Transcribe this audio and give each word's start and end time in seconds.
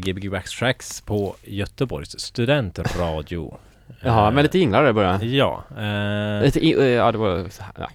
Gbg 0.00 0.30
Backtracks 0.30 1.00
på 1.00 1.34
Göteborgs 1.44 2.20
studentradio. 2.20 3.58
Jaha, 4.00 4.28
Eh, 4.28 4.34
med 4.34 4.42
lite 4.42 4.58
jinglar 4.58 4.88
i 4.88 4.92
början. 4.92 5.20
Ja. 5.34 5.64
Eh, 5.70 6.42
Lite, 6.44 6.60
eh, 6.60 6.86
ja 6.88 7.12
det 7.12 7.18
var 7.18 7.46
ja, 7.78 7.88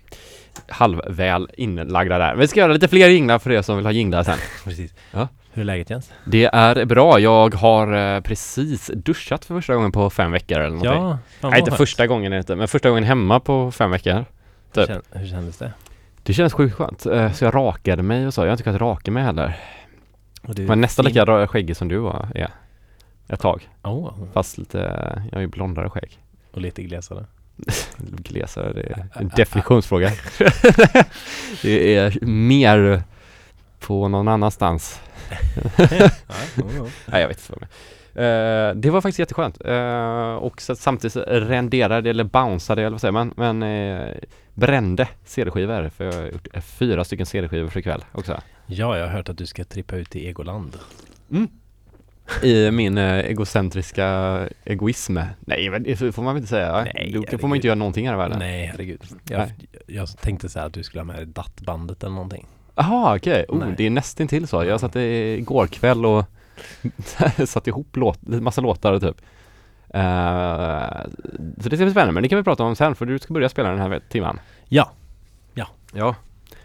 halvväl 0.67 1.47
inlagda 1.57 2.17
där. 2.17 2.35
Vi 2.35 2.47
ska 2.47 2.59
göra 2.59 2.73
lite 2.73 2.87
fler 2.87 3.07
jinglar 3.09 3.39
för 3.39 3.51
er 3.51 3.61
som 3.61 3.75
vill 3.77 3.85
ha 3.85 3.91
jinglar 3.91 4.23
sen. 4.23 4.37
precis. 4.63 4.93
Ja. 5.11 5.27
Hur 5.53 5.61
är 5.61 5.65
läget 5.65 5.89
Jens? 5.89 6.11
Det 6.25 6.45
är 6.53 6.85
bra, 6.85 7.19
jag 7.19 7.55
har 7.55 8.15
eh, 8.15 8.21
precis 8.21 8.91
duschat 8.95 9.45
för 9.45 9.55
första 9.55 9.75
gången 9.75 9.91
på 9.91 10.09
fem 10.09 10.31
veckor 10.31 10.57
eller 10.59 10.69
någonting. 10.75 10.91
Ja, 11.41 11.49
Nej 11.49 11.59
inte 11.59 11.71
vad 11.71 11.77
första 11.77 12.07
gången 12.07 12.33
inte, 12.33 12.55
men 12.55 12.67
första 12.67 12.89
gången 12.89 13.03
hemma 13.03 13.39
på 13.39 13.71
fem 13.71 13.91
veckor. 13.91 14.25
typ. 14.73 14.89
Hur, 14.89 14.95
kän- 14.95 15.01
hur 15.11 15.27
kändes 15.27 15.57
det? 15.57 15.71
Det 16.23 16.33
känns 16.33 16.53
sjukt 16.53 16.75
skönt. 16.75 17.01
Så 17.35 17.45
jag 17.45 17.55
rakade 17.55 18.03
mig 18.03 18.27
och 18.27 18.33
så. 18.33 18.41
Jag 18.41 18.45
har 18.47 18.51
inte 18.51 18.63
kunnat 18.63 18.81
raka 18.81 19.11
mig 19.11 19.23
heller. 19.23 19.57
Du, 20.47 20.67
Men 20.67 20.81
nästan 20.81 21.05
lika 21.05 21.47
skäggig 21.47 21.77
som 21.77 21.87
du 21.87 21.97
var, 21.97 22.27
är. 22.35 22.49
Ett 23.29 23.39
tag. 23.39 23.69
Oh, 23.83 24.13
Fast 24.33 24.57
lite, 24.57 24.77
jag 25.31 25.37
har 25.37 25.41
ju 25.41 25.47
blondare 25.47 25.89
skägg. 25.89 26.19
och 26.51 26.61
lite 26.61 26.83
glesare. 26.83 27.25
Glesare, 27.97 28.73
det 28.73 28.81
är 28.81 29.07
en 29.13 29.27
definitionsfråga. 29.35 30.11
det 31.61 31.95
är 31.95 32.25
mer 32.25 33.03
på 33.79 34.07
någon 34.07 34.27
annanstans. 34.27 35.01
ja. 35.77 36.09
Nej 37.05 37.21
jag 37.21 37.27
vet 37.27 37.37
inte 37.49 37.53
vad. 37.59 37.63
Eh, 38.25 38.75
Det 38.75 38.89
var 38.89 39.01
faktiskt 39.01 39.19
jätteskönt. 39.19 39.65
Eh, 39.65 40.33
och 40.35 40.61
så 40.61 40.75
samtidigt 40.75 41.17
renderade 41.27 42.09
eller 42.09 42.23
bounceade 42.23 42.81
eller 42.81 42.91
vad 42.91 43.01
säger 43.01 43.11
man, 43.11 43.33
men 43.37 43.63
eh, 43.63 44.13
brände 44.53 45.07
CD-skivor. 45.25 45.89
För 45.89 46.05
jag 46.05 46.13
har 46.13 46.25
gjort 46.27 46.47
fyra 46.63 47.03
stycken 47.03 47.25
CD-skivor 47.25 47.67
för 47.69 47.79
ikväll 47.79 48.05
också. 48.11 48.41
Ja, 48.67 48.97
jag 48.97 49.05
har 49.05 49.13
hört 49.13 49.29
att 49.29 49.37
du 49.37 49.45
ska 49.45 49.63
trippa 49.63 49.95
ut 49.95 50.15
i 50.15 50.27
Egoland. 50.27 50.77
I 52.43 52.71
min 52.71 52.97
eh, 52.97 53.19
egocentriska 53.19 54.39
egoism. 54.63 55.17
Nej 55.39 55.69
men 55.69 55.83
det 55.83 55.95
får 55.95 56.21
man 56.23 56.33
väl 56.33 56.41
inte 56.41 56.49
säga? 56.49 56.87
Nej, 56.93 57.23
Då 57.31 57.37
får 57.37 57.47
man 57.47 57.55
inte 57.55 57.67
göra 57.67 57.75
någonting 57.75 58.07
här 58.07 58.13
i 58.13 58.17
världen. 58.17 58.39
Nej, 58.39 58.65
herregud. 58.65 59.01
Jag, 59.29 59.39
Nej. 59.39 59.53
jag 59.87 60.17
tänkte 60.17 60.49
säga 60.49 60.65
att 60.65 60.73
du 60.73 60.83
skulle 60.83 61.01
ha 61.01 61.05
med 61.05 61.15
dig 61.15 61.25
dattbandet 61.25 62.03
eller 62.03 62.13
någonting. 62.13 62.47
Jaha 62.75 63.15
okej, 63.15 63.45
oh, 63.49 63.59
Nej. 63.59 63.73
det 63.77 63.85
är 63.85 63.89
nästan 63.89 64.27
till 64.27 64.47
så. 64.47 64.63
Jag 64.63 64.79
satt 64.79 64.95
igår 64.95 65.67
kväll 65.67 66.05
och 66.05 66.25
satt 67.45 67.67
ihop 67.67 67.95
låt, 67.95 68.21
massa 68.21 68.61
låtar 68.61 68.99
typ. 68.99 69.21
Eh, 69.89 71.11
så 71.61 71.69
det 71.69 71.77
ska 71.77 71.85
bli 71.85 71.91
spännande, 71.91 72.13
men 72.13 72.23
det 72.23 72.29
kan 72.29 72.37
vi 72.37 72.43
prata 72.43 72.63
om 72.63 72.75
sen 72.75 72.95
för 72.95 73.05
du 73.05 73.19
ska 73.19 73.33
börja 73.33 73.49
spela 73.49 73.69
den 73.69 73.79
här 73.79 74.01
timman. 74.09 74.39
Ja. 74.67 74.91
Ja. 75.93 76.15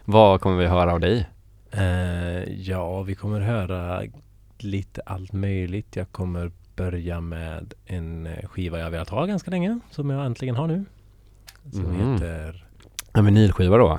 Vad 0.04 0.40
kommer 0.40 0.56
vi 0.56 0.66
höra 0.66 0.92
av 0.92 1.00
dig? 1.00 1.26
Eh, 1.72 2.42
ja, 2.52 3.02
vi 3.02 3.14
kommer 3.14 3.40
höra 3.40 4.02
lite 4.58 5.00
allt 5.06 5.32
möjligt. 5.32 5.96
Jag 5.96 6.12
kommer 6.12 6.52
börja 6.76 7.20
med 7.20 7.74
en 7.86 8.26
eh, 8.26 8.48
skiva 8.48 8.78
jag 8.78 8.90
velat 8.90 9.08
ha 9.08 9.26
ganska 9.26 9.50
länge, 9.50 9.78
som 9.90 10.10
jag 10.10 10.26
äntligen 10.26 10.56
har 10.56 10.66
nu. 10.66 10.84
Som 11.72 11.82
Mhm. 11.82 12.12
heter, 12.12 12.66
En 13.12 13.24
vinylskiva 13.24 13.76
då? 13.76 13.98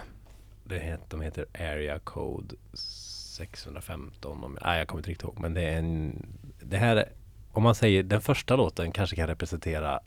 det 0.64 0.80
heter, 0.80 1.06
de 1.10 1.22
heter 1.22 1.46
Area 1.60 2.00
Code 2.00 2.56
615. 2.74 4.44
Om, 4.44 4.58
nej, 4.66 4.78
jag 4.80 4.88
kommer 4.88 5.00
inte 5.00 5.10
riktigt 5.10 5.24
ihåg, 5.24 5.40
men 5.40 5.54
det 5.54 5.62
är 5.62 5.78
en, 5.80 6.26
det 6.62 6.78
här, 6.78 6.96
är- 6.96 7.10
om 7.52 7.64
man 7.64 7.76
säger 7.76 8.04
den 8.04 8.22
första 8.22 8.56
låten 8.56 8.92
kanske 8.92 9.16
kan 9.16 9.28
representera 9.28 10.00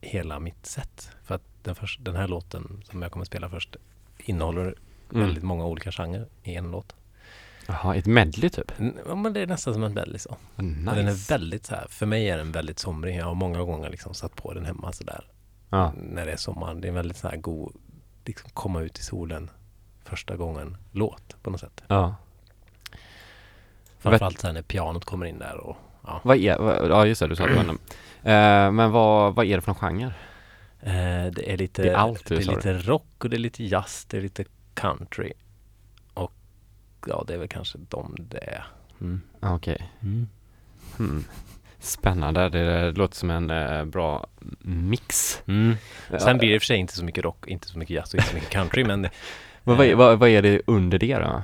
hela 0.00 0.40
mitt 0.40 0.66
set. 0.66 1.10
För 1.24 1.34
att 1.34 1.42
den, 1.62 1.74
först, 1.74 2.04
den 2.04 2.16
här 2.16 2.28
låten 2.28 2.82
som 2.90 3.02
jag 3.02 3.12
kommer 3.12 3.24
spela 3.24 3.48
först 3.48 3.76
innehåller 4.18 4.74
Mm. 5.12 5.26
väldigt 5.26 5.44
många 5.44 5.66
olika 5.66 5.92
genrer 5.92 6.26
i 6.42 6.54
en 6.54 6.70
låt. 6.70 6.94
Jaha, 7.68 7.94
ett 7.94 8.06
medley 8.06 8.50
typ? 8.50 8.72
Ja, 9.08 9.14
men 9.14 9.32
det 9.32 9.40
är 9.40 9.46
nästan 9.46 9.74
som 9.74 9.82
en 9.82 9.94
medley 9.94 10.18
så. 10.18 10.36
Nice. 10.56 10.94
Den 10.94 11.08
är 11.08 11.28
väldigt 11.28 11.66
så 11.66 11.74
här, 11.74 11.86
för 11.88 12.06
mig 12.06 12.30
är 12.30 12.36
den 12.38 12.52
väldigt 12.52 12.78
somrig. 12.78 13.16
Jag 13.16 13.24
har 13.24 13.34
många 13.34 13.58
gånger 13.62 13.90
liksom 13.90 14.14
satt 14.14 14.36
på 14.36 14.52
den 14.54 14.64
hemma 14.64 14.92
sådär. 14.92 15.24
Ja. 15.70 15.92
När 15.96 16.26
det 16.26 16.32
är 16.32 16.36
sommar. 16.36 16.74
Det 16.74 16.86
är 16.86 16.88
en 16.88 16.94
väldigt 16.94 17.16
så 17.16 17.28
här 17.28 17.36
god, 17.36 17.72
liksom 18.24 18.50
komma 18.50 18.80
ut 18.80 18.98
i 18.98 19.02
solen 19.02 19.50
första 20.04 20.36
gången 20.36 20.76
låt 20.92 21.36
på 21.42 21.50
något 21.50 21.60
sätt. 21.60 21.82
ja. 21.88 22.14
Framförallt 23.98 24.40
sen 24.40 24.54
när 24.54 24.62
pianot 24.62 25.04
kommer 25.04 25.26
in 25.26 25.38
där 25.38 25.56
och 25.56 25.76
ja. 26.06 26.20
Vad 26.24 26.36
är, 26.36 26.58
vad, 26.58 26.90
ja 26.90 27.06
just 27.06 27.20
det, 27.20 27.26
du 27.28 27.36
sa 27.36 27.46
det 27.46 27.54
var 27.54 27.60
en- 27.62 27.70
eh, 28.22 28.72
Men 28.72 28.90
vad, 28.90 29.34
vad 29.34 29.46
är 29.46 29.56
det 29.56 29.60
för 29.60 29.68
någon 29.72 29.80
genre? 29.80 30.14
Eh, 30.80 31.32
det 31.32 31.52
är 31.52 31.56
lite, 31.56 31.82
Det 31.82 31.90
är 31.90 31.94
allt, 31.94 32.26
det 32.28 32.34
är 32.34 32.38
lite 32.56 32.72
rock 32.78 33.24
och 33.24 33.30
det 33.30 33.36
är 33.36 33.38
lite 33.38 33.64
jazz, 33.64 34.04
det 34.10 34.16
är 34.16 34.20
lite 34.22 34.44
country. 34.74 35.32
Ja, 37.08 37.24
det 37.26 37.34
är 37.34 37.38
väl 37.38 37.48
kanske 37.48 37.78
de 37.88 38.14
det 38.18 38.38
är. 38.38 38.66
Mm. 39.00 39.20
Ah, 39.40 39.54
Okej. 39.54 39.92
Hmm. 40.96 41.24
Spännande, 41.78 42.48
det 42.48 42.92
låter 42.92 43.16
som 43.16 43.30
en 43.30 43.50
eh, 43.50 43.84
bra 43.84 44.26
mix. 44.62 45.42
Mm. 45.46 45.74
Sen 46.18 46.38
blir 46.38 46.48
det 46.48 46.54
i 46.54 46.58
och 46.58 46.62
för 46.62 46.66
sig 46.66 46.76
inte 46.76 46.96
så 46.96 47.04
mycket 47.04 47.24
rock, 47.24 47.46
inte 47.46 47.68
så 47.68 47.78
mycket 47.78 47.96
jazz 47.96 48.14
och 48.14 48.18
inte 48.18 48.28
så 48.28 48.34
mycket 48.34 48.50
country 48.50 48.84
men 48.84 49.02
det, 49.02 49.10
vad, 49.64 49.80
är- 49.80 49.94
vad, 49.94 50.18
vad 50.18 50.28
är 50.28 50.42
det 50.42 50.60
under 50.66 50.98
det 50.98 51.18
då? 51.18 51.42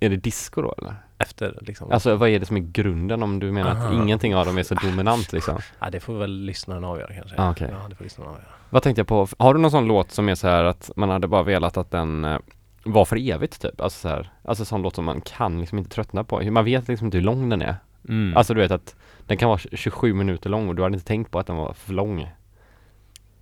Är 0.00 0.10
det 0.10 0.16
disco 0.16 0.62
då 0.62 0.74
eller? 0.78 0.94
efter 1.18 1.58
liksom. 1.60 1.92
Alltså 1.92 2.16
vad 2.16 2.28
är 2.28 2.40
det 2.40 2.46
som 2.46 2.56
är 2.56 2.60
grunden 2.60 3.22
om 3.22 3.38
du 3.38 3.52
menar 3.52 3.70
att 3.70 3.76
Aha. 3.76 3.92
ingenting 4.02 4.36
av 4.36 4.46
dem 4.46 4.58
är 4.58 4.62
så 4.62 4.74
dominant 4.74 5.32
liksom? 5.32 5.58
ja, 5.80 5.90
det 5.90 6.00
får 6.00 6.18
väl 6.18 6.30
lyssnaren 6.44 6.84
avgöra 6.84 7.14
kanske. 7.14 7.36
Ah, 7.38 7.50
okej. 7.50 7.68
Ja, 7.82 7.88
det 7.88 7.94
får 7.94 8.04
lyssnaren 8.04 8.30
avgöra. 8.30 8.46
Vad 8.70 8.82
tänkte 8.82 9.00
jag 9.00 9.06
på? 9.06 9.28
Har 9.38 9.54
du 9.54 9.60
någon 9.60 9.70
sån 9.70 9.86
låt 9.86 10.10
som 10.12 10.28
är 10.28 10.34
så 10.34 10.48
här 10.48 10.64
att 10.64 10.90
man 10.96 11.08
hade 11.08 11.28
bara 11.28 11.42
velat 11.42 11.76
att 11.76 11.90
den 11.90 12.24
eh, 12.86 12.92
var 12.92 13.04
för 13.04 13.30
evigt 13.30 13.62
typ? 13.62 13.80
Alltså 13.80 13.98
så 13.98 14.08
här, 14.08 14.30
alltså 14.44 14.64
sån 14.64 14.82
låt 14.82 14.94
som 14.94 15.04
man 15.04 15.20
kan 15.20 15.60
liksom 15.60 15.78
inte 15.78 15.90
tröttna 15.90 16.24
på. 16.24 16.50
Man 16.50 16.64
vet 16.64 16.88
liksom 16.88 17.04
inte 17.06 17.16
hur 17.16 17.24
lång 17.24 17.48
den 17.48 17.62
är. 17.62 17.76
Mm. 18.08 18.36
Alltså 18.36 18.54
du 18.54 18.60
vet 18.60 18.70
att 18.72 18.96
den 19.26 19.36
kan 19.36 19.48
vara 19.48 19.58
27 19.58 20.14
minuter 20.14 20.50
lång 20.50 20.68
och 20.68 20.74
du 20.74 20.82
hade 20.82 20.94
inte 20.94 21.06
tänkt 21.06 21.30
på 21.30 21.38
att 21.38 21.46
den 21.46 21.56
var 21.56 21.72
för 21.72 21.92
lång. 21.92 22.30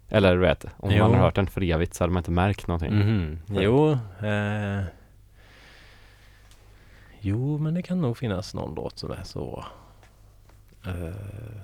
Eller 0.08 0.34
du 0.34 0.40
vet, 0.40 0.64
om 0.76 0.90
Jo. 0.90 0.98
man 1.02 1.10
hade 1.10 1.22
hört 1.22 1.34
den 1.34 1.46
för 1.46 1.62
evigt 1.62 1.94
så 1.94 2.04
hade 2.04 2.12
man 2.12 2.20
inte 2.20 2.30
märkt 2.30 2.66
någonting. 2.66 2.94
Mhm. 2.98 3.38
Jo, 3.48 3.90
eh, 4.26 4.82
jo, 7.20 7.58
men 7.58 7.74
det 7.74 7.82
kan 7.82 8.00
nog 8.00 8.16
finnas 8.18 8.54
någon 8.54 8.74
låt 8.74 8.98
som 8.98 9.10
är 9.10 9.22
så. 9.24 9.64
Eh, 10.86 11.60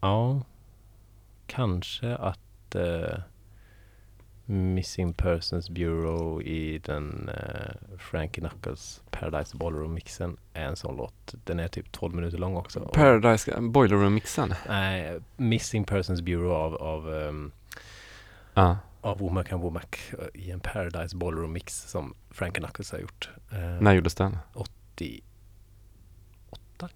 ja, 0.00 0.40
kanske 1.46 2.16
att 2.16 2.74
eh, 2.74 3.18
Missing 4.44 5.12
Persons 5.12 5.70
Bureau 5.70 6.42
i 6.42 6.78
den 6.78 7.28
eh, 7.28 7.74
Frankie 7.98 8.40
Knuckles 8.48 9.02
Paradise 9.10 9.56
Ballroom-mixen 9.56 10.36
är 10.52 10.64
en 10.64 10.76
sån 10.76 10.96
låt. 10.96 11.34
Den 11.44 11.60
är 11.60 11.68
typ 11.68 11.92
12 11.92 12.14
minuter 12.14 12.38
lång 12.38 12.56
också. 12.56 12.80
Och- 12.80 12.92
Paradise 12.94 13.60
Boiler 13.60 13.96
Room-mixen. 13.96 14.54
Nej, 14.68 15.20
Missing 15.36 15.84
Persons 15.84 16.22
Bureau 16.22 16.52
av, 16.52 16.74
av 16.74 17.14
ehm, 17.14 17.52
Ja. 18.54 18.76
av 19.00 19.18
Womack 19.18 19.52
and 19.52 19.62
Womack 19.62 20.00
eh, 20.18 20.40
i 20.42 20.50
en 20.50 20.60
Paradise 20.60 21.16
Ballroom 21.16 21.52
mix 21.52 21.90
som 21.90 22.14
Frank 22.30 22.54
Knuckles 22.56 22.92
har 22.92 22.98
gjort. 22.98 23.30
Eh, 23.52 23.58
När 23.80 23.92
gjordes 23.92 24.14
den? 24.14 24.38
88 24.54 25.22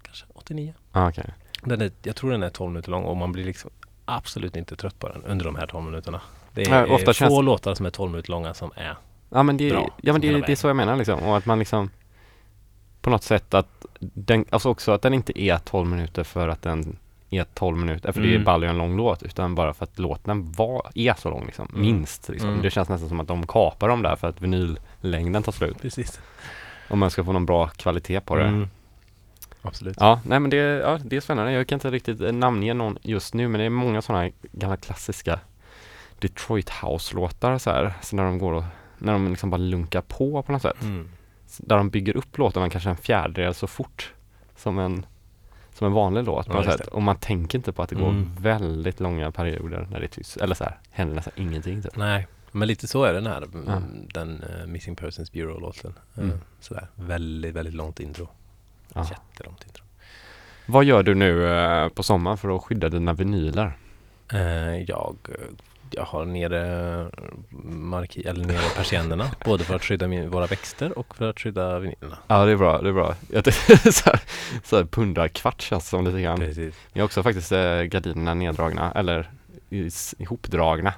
kanske, 0.03 0.27
89. 0.35 0.75
Ja 0.93 1.09
okej. 1.09 1.35
Den 1.63 1.81
är, 1.81 1.91
jag 2.03 2.17
tror 2.17 2.31
den 2.31 2.43
är 2.43 2.51
12 2.51 2.71
minuter 2.73 2.91
lång 2.91 3.05
och 3.05 3.17
man 3.17 3.33
blir 3.33 3.45
liksom 3.45 3.71
absolut 4.05 4.57
inte 4.57 4.77
trött 4.77 4.99
på 4.99 5.09
den 5.09 5.25
under 5.25 5.45
de 5.45 5.57
här 5.57 5.67
12 5.67 5.85
minuterna. 5.85 6.21
Det 6.57 6.63
är 6.63 6.71
Nej, 6.71 6.91
ofta 6.91 7.07
få 7.07 7.13
känns- 7.13 7.43
låtar 7.45 7.75
som 7.75 7.87
är 7.87 7.91
12 7.91 8.11
minuter 8.11 8.31
långa 8.31 8.55
som 8.55 8.71
är 8.77 8.97
Ja 9.31 9.43
men 9.43 9.57
det, 9.57 9.71
Bra, 9.71 9.91
ja, 10.03 10.13
men 10.13 10.21
det, 10.23 10.41
det 10.41 10.53
är 10.53 10.57
så 10.57 10.67
jag 10.67 10.77
menar 10.77 10.97
liksom. 10.97 11.21
Och 11.21 11.37
att 11.37 11.47
man 11.47 11.59
liksom 11.59 11.91
på 13.01 13.11
något 13.11 13.23
sätt 13.23 13.55
att 13.55 13.87
den, 14.01 14.45
alltså 14.51 14.69
också 14.69 14.93
att 14.93 15.03
den 15.03 15.15
inte 15.15 15.41
är 15.41 15.59
12 15.59 15.89
minuter 15.89 16.25
för 16.25 16.49
att 16.49 16.63
den 16.63 16.97
är 17.31 17.45
12 17.55 17.77
minuter, 17.77 18.13
för 18.13 18.21
det 18.21 18.29
är 18.29 18.33
Mm. 18.33 18.45
bara 18.45 18.69
en 18.71 18.79
lång 18.79 18.97
låt, 18.97 19.23
utan 19.23 19.55
bara 19.55 19.75
för 19.75 19.85
att 19.85 19.99
låten 19.99 20.53
var, 20.53 20.91
är 20.95 21.15
så 21.15 21.31
lång 21.31 21.47
liksom, 21.47 21.69
Mm. 21.71 21.81
minst 21.83 22.29
liksom. 22.29 22.49
Mm. 22.49 22.63
Det 22.63 22.71
känns 22.71 22.89
nästan 22.89 23.09
som 23.09 23.21
att 23.21 23.29
de 23.29 23.47
kapar 23.47 23.89
dem 23.89 24.03
där 24.03 24.17
för 24.17 24.29
att 24.29 24.41
vinyllängden 24.43 25.43
tar 25.43 25.53
slut. 25.53 25.83
Precis. 25.83 26.21
Om 26.89 26.99
man 26.99 27.11
ska 27.11 27.25
få 27.25 27.33
någon 27.33 27.47
bra 27.47 27.67
kvalitet 27.69 28.21
på 28.21 28.37
det. 28.37 28.45
Mm. 28.45 28.69
Absolut. 29.63 29.97
Ja, 30.01 30.21
nej 30.25 30.41
men 30.41 30.51
det, 30.51 30.57
ja, 30.57 30.99
det 31.05 31.17
är 31.17 31.21
spännande. 31.21 31.53
Jag 31.53 31.67
kan 31.69 31.77
inte 31.77 31.91
riktigt 31.91 32.35
namnge 32.35 32.75
någon 32.75 32.99
just 33.03 33.35
nu, 33.35 33.49
men 33.49 33.59
det 33.59 33.65
är 33.65 33.71
många 33.71 34.03
sådana 34.03 34.31
gamla 34.53 34.77
klassiska 34.77 35.41
Detroit 36.19 36.71
House-låtar 36.71 37.59
så 37.59 37.71
här. 37.71 37.93
Så 38.03 38.17
när 38.17 38.25
de 38.25 38.39
går 38.39 38.53
och, 38.53 38.65
när 38.99 39.13
de 39.13 39.29
liksom 39.29 39.51
bara 39.51 39.57
lunkar 39.57 40.01
på 40.01 40.43
på 40.43 40.53
något 40.53 40.63
sätt. 40.63 40.83
Mm. 40.83 41.09
Där 41.59 41.77
de 41.77 41.91
bygger 41.91 42.17
upp 42.17 42.39
låtarna 42.39 42.71
kanske 42.71 42.91
en 42.91 42.97
fjärdedel 42.97 43.55
så 43.55 43.67
fort 43.67 44.13
som 44.57 44.79
en, 44.79 45.07
som 45.75 45.87
en 45.87 45.93
vanlig 45.93 46.25
låt 46.25 46.47
på 46.47 46.53
Ja, 46.53 46.57
något 46.57 46.65
sätt. 46.67 46.81
det. 46.85 46.91
Och 46.91 47.03
man 47.03 47.17
tänker 47.17 47.59
inte 47.59 47.73
på 47.73 47.83
att 47.83 47.89
det 47.89 47.95
går 47.97 48.09
Mm. 48.09 48.31
väldigt 48.41 49.01
långa 49.01 49.31
perioder 49.33 49.87
när 49.91 50.01
det 50.01 50.07
är 50.07 50.09
tyst. 50.09 50.37
Eller 50.37 50.55
så 50.55 50.65
här, 50.65 50.79
händer 50.91 51.15
nästan 51.15 51.33
ingenting 51.37 51.83
typ. 51.83 51.97
Nej, 51.97 52.27
men 52.53 52.69
lite 52.69 52.87
så 52.89 53.05
är 53.05 53.13
den 53.13 53.27
här. 53.27 53.45
Ja. 53.67 53.83
Den 54.15 54.43
eh, 54.43 54.67
Missing 54.67 54.97
Persons 54.97 55.33
Bureau-låten. 55.33 55.95
Eh, 56.17 56.23
Mm. 56.25 56.39
Sådär. 56.61 56.87
Väldigt, 56.95 57.55
väldigt 57.55 57.75
långt 57.75 58.01
intro. 58.01 58.29
Ja. 58.95 59.07
Jättelångt 59.11 59.65
intro. 59.67 59.85
Vad 60.67 60.85
gör 60.85 61.03
du 61.03 61.15
nu 61.15 61.49
eh, 61.59 61.89
på 61.89 62.03
sommaren 62.03 62.39
för 62.39 62.57
att 62.57 62.63
skydda 62.63 62.89
dina 62.89 63.13
vinyler? 63.13 63.77
Jag 64.87 65.17
Jag 65.91 66.05
har 66.05 66.25
nere 66.25 67.11
marki 67.65 68.23
eller 68.23 68.45
nere 68.45 68.69
persiennerna 68.77 69.31
både 69.45 69.65
för 69.65 69.75
att 69.75 69.85
skydda 69.85 70.09
min, 70.09 70.31
våra 70.31 70.47
växter 70.47 70.99
och 70.99 71.17
för 71.17 71.31
att 71.31 71.41
skydda 71.41 71.79
vinylerna. 71.79 72.19
Ja 72.27 72.45
det 72.45 72.53
är 72.53 72.57
bra, 72.57 72.83
det 72.83 72.89
är 72.89 72.93
bra. 72.93 73.15
Jag 73.33 73.45
tänkte 73.45 73.93
så 73.93 74.11
här, 74.11 74.21
så 74.65 74.77
här 74.77 74.85
pundarkvart 74.85 75.63
känns 75.63 75.85
det 75.85 75.89
som 75.91 76.05
lite 76.05 76.21
grann. 76.21 76.39
Precis. 76.39 76.75
Jag 76.93 77.03
har 77.03 77.05
också 77.05 77.23
faktiskt 77.23 77.53
eh, 77.53 77.81
gardinerna 77.83 78.35
neddragna 78.35 78.93
eller 78.93 79.31
ihopdragna. 80.19 80.93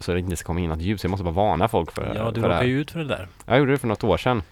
Så 0.00 0.12
det 0.12 0.18
inte 0.18 0.36
ska 0.36 0.46
komma 0.46 0.60
in 0.60 0.68
något 0.68 0.80
ljus. 0.82 1.04
Jag 1.04 1.10
måste 1.10 1.24
bara 1.24 1.34
varna 1.34 1.68
folk 1.68 1.92
för, 1.92 2.02
Ja, 2.02 2.10
du 2.12 2.18
för 2.18 2.32
det 2.32 2.38
råkade 2.40 2.54
här. 2.54 2.62
ju 2.64 2.80
ut 2.80 2.90
för 2.90 2.98
det 2.98 3.04
där. 3.04 3.28
Jag 3.46 3.58
gjorde 3.58 3.72
det 3.72 3.78
för 3.78 3.88
något 3.88 4.04
år 4.04 4.16
sedan. 4.16 4.42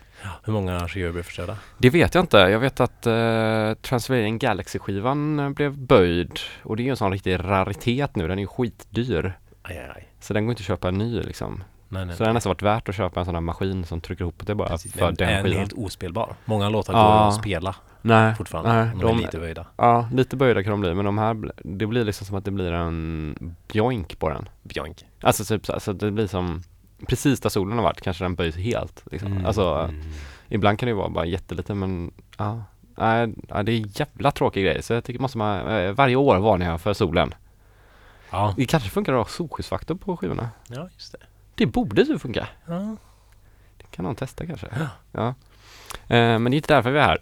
Hur 0.45 0.53
många 0.53 0.77
arrangörer 0.77 1.13
blev 1.13 1.23
förstörda? 1.23 1.57
Det 1.79 1.91
vet 1.91 2.15
jag 2.15 2.23
inte. 2.23 2.37
Jag 2.39 2.59
vet 2.61 2.81
att 2.81 3.07
eh, 3.07 3.73
Transylvanian 3.75 4.39
Galaxy-skivan 4.39 5.39
eh, 5.41 5.49
blev 5.51 5.79
böjd 5.79 6.39
och 6.63 6.77
det 6.77 6.83
är 6.83 6.85
ju 6.85 6.91
en 6.91 6.97
sån 6.97 7.13
riktig 7.13 7.39
raritet 7.39 8.17
nu. 8.17 8.29
Den 8.29 8.39
är 8.39 8.43
ju 8.43 8.47
skitdyr. 8.47 9.39
Aj, 9.63 9.79
aj, 9.79 9.91
aj. 9.95 10.09
Så 10.21 10.35
den 10.35 10.47
går 10.47 10.51
inte 10.53 10.61
att 10.61 10.67
köpa 10.67 10.89
en 10.89 10.95
ny 10.99 11.23
liksom. 11.23 11.65
Nej, 11.89 12.07
nej. 12.07 12.17
Så 12.17 12.23
det 12.23 12.29
har 12.29 12.35
nästan 12.35 12.51
varit 12.51 12.63
värt 12.63 12.89
att 12.89 12.95
köpa 12.95 13.21
en 13.21 13.27
sån 13.27 13.35
här 13.35 13.41
maskin 13.43 13.85
som 13.85 14.01
trycker 14.01 14.23
ihop 14.25 14.47
det 14.47 14.55
bara 14.55 14.69
Precis, 14.69 14.93
för 14.93 15.13
den 15.13 15.29
är 15.29 15.43
skivan. 15.43 15.59
helt 15.59 15.73
ospelbar. 15.73 16.35
Många 16.45 16.69
låtar 16.69 16.93
Ja. 16.95 17.03
går 17.19 17.29
att 17.29 17.35
spela 17.35 17.75
Nej, 18.03 18.35
fortfarande. 18.35 18.75
nej, 18.75 18.91
de, 18.93 19.01
de- 19.01 19.19
är 19.19 19.23
lite 19.23 19.39
böjda. 19.39 19.67
ja, 19.77 20.09
lite 20.13 20.37
böjda 20.37 20.63
kan 20.63 20.71
de 20.71 20.81
bli 20.81 20.95
men 20.95 21.05
de 21.05 21.19
här, 21.19 21.53
det 21.65 21.87
blir 21.87 22.05
liksom 22.05 22.27
som 22.27 22.37
att 22.37 22.45
det 22.45 22.51
blir 22.51 22.73
en 22.73 23.57
joink 23.73 24.19
på 24.19 24.29
den. 24.29 24.49
Bjoink. 24.63 25.05
Alltså 25.21 25.45
typ 25.45 25.67
så, 25.67 25.73
alltså 25.73 25.93
det 25.93 26.11
blir 26.11 26.27
som 26.27 26.63
precis 27.09 27.41
där 27.41 27.51
solen 27.51 27.79
har 27.79 27.85
varit 27.85 28.01
kanske 28.01 28.25
den 28.25 28.35
böjs 28.35 28.57
helt. 28.57 29.03
Liksom. 29.11 29.47
Alltså 29.47 29.89
mm. 29.89 30.01
ibland 30.49 30.79
kan 30.79 30.87
det 30.87 30.91
ju 30.91 30.97
vara 30.97 31.09
bara 31.09 31.27
jättelite 31.27 31.75
men 31.75 32.11
ja. 32.37 32.65
Nej, 32.95 33.35
ja, 33.49 33.63
det 33.63 33.73
är 33.73 34.01
jävla 34.01 34.31
tråkig 34.31 34.65
grej 34.65 34.83
så 34.83 34.93
jag 34.93 35.05
tycker 35.05 35.21
måste 35.21 35.39
man, 35.39 35.69
eh, 35.69 35.93
varje 35.93 36.17
år 36.17 36.39
varnar 36.39 36.67
jag 36.67 36.81
för 36.81 36.93
solen. 36.93 37.35
Ja. 38.31 38.55
Det 38.57 38.67
kanske 38.67 38.91
funkar 38.91 39.13
att 39.13 39.19
ha 39.19 39.25
solskyddsfaktor 39.25 39.95
på 39.95 40.17
skivorna. 40.17 40.51
ja, 40.69 40.89
just 40.95 41.13
det. 41.13 41.19
Det 41.55 41.67
borde 41.67 42.03
ju 42.03 42.19
funka. 42.19 42.49
Ja. 42.67 42.97
Det 43.77 43.85
kan 43.91 44.05
någon 44.05 44.15
testa 44.15 44.47
kanske. 44.47 44.67
Ja. 45.13 45.35
Eh, 46.09 46.39
men 46.39 46.45
det 46.45 46.55
är 46.55 46.57
inte 46.57 46.75
därför 46.75 46.91
vi 46.91 46.99
är 46.99 47.03
här. 47.03 47.19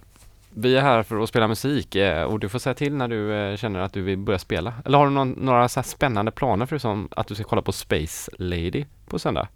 Vi 0.50 0.76
är 0.76 0.82
här 0.82 1.02
för 1.02 1.22
att 1.22 1.28
spela 1.28 1.48
musik 1.48 1.94
eh, 1.94 2.22
och 2.22 2.40
du 2.40 2.48
får 2.48 2.58
säga 2.58 2.74
till 2.74 2.94
när 2.94 3.08
du 3.08 3.34
eh, 3.34 3.56
känner 3.56 3.80
att 3.80 3.92
du 3.92 4.02
vill 4.02 4.18
börja 4.18 4.38
spela. 4.38 4.74
Eller 4.84 4.98
har 4.98 5.06
du 5.06 5.12
någon, 5.12 5.30
några 5.30 5.68
så 5.68 5.82
spännande 5.82 6.30
planer 6.30 6.66
förutom 6.66 7.08
att 7.10 7.26
du 7.26 7.34
ska 7.34 7.44
kolla 7.44 7.62
på 7.62 7.72
Space 7.72 8.30
Lady 8.38 8.84
på 9.06 9.18
söndag? 9.18 9.48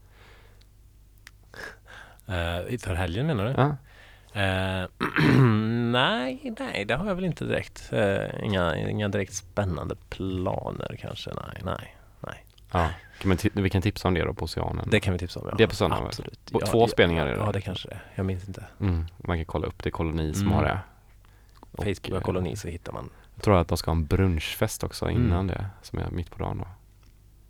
Eh, 2.32 2.78
för 2.78 2.94
helgen 2.94 3.26
menar 3.26 3.44
du? 3.44 3.50
Ja. 3.56 3.76
Eh, 4.42 4.88
nej, 5.92 6.54
nej, 6.58 6.84
det 6.84 6.94
har 6.94 7.06
jag 7.06 7.14
väl 7.14 7.24
inte 7.24 7.44
direkt. 7.44 7.92
Eh, 7.92 8.44
inga, 8.44 8.76
inga 8.76 9.08
direkt 9.08 9.34
spännande 9.34 9.94
planer 10.08 10.96
kanske. 11.00 11.30
Nej, 11.30 11.62
nej, 11.64 11.96
nej. 12.20 12.44
ja. 12.72 12.90
Kan 13.18 13.28
man 13.28 13.38
vi 13.52 13.70
kan 13.70 13.82
tipsa 13.82 14.08
om 14.08 14.14
det 14.14 14.24
då 14.24 14.34
på 14.34 14.44
Oceanen. 14.44 14.88
Det 14.90 15.00
kan 15.00 15.12
vi 15.12 15.18
tipsa 15.18 15.40
om. 15.40 15.46
Ja. 15.50 15.54
Det 15.58 15.62
är 15.64 15.68
på 15.68 15.74
söndag, 15.74 16.00
va? 16.00 16.06
Absolut. 16.06 16.50
Och 16.52 16.66
två 16.66 16.88
spelningar 16.88 17.26
är 17.26 17.30
det. 17.30 17.36
Ja, 17.44 17.52
det 17.52 17.60
kanske 17.60 17.88
det 17.88 17.94
är. 17.94 18.02
Jag 18.14 18.26
minns 18.26 18.48
inte. 18.48 18.64
Mm, 18.80 19.06
man 19.16 19.36
kan 19.38 19.44
kolla 19.44 19.66
upp 19.66 19.82
det, 19.82 19.90
koloni 19.90 20.34
som 20.34 20.42
Mm. 20.46 20.54
har 20.54 20.64
det. 20.64 20.78
Och, 21.70 21.84
Facebook 21.84 22.16
och 22.18 22.22
koloni 22.22 22.56
så 22.56 22.68
hittar 22.68 22.92
man 22.92 23.10
Jag 23.34 23.42
tror 23.44 23.56
att 23.60 23.68
de 23.68 23.78
ska 23.78 23.90
ha 23.90 23.96
en 23.96 24.04
brunchfest 24.06 24.84
också 24.84 25.10
innan 25.10 25.32
Mm. 25.32 25.46
det, 25.46 25.66
som 25.82 25.98
är 25.98 26.10
mitt 26.10 26.30
på 26.30 26.38
dagen 26.38 26.58
då. 26.58 26.66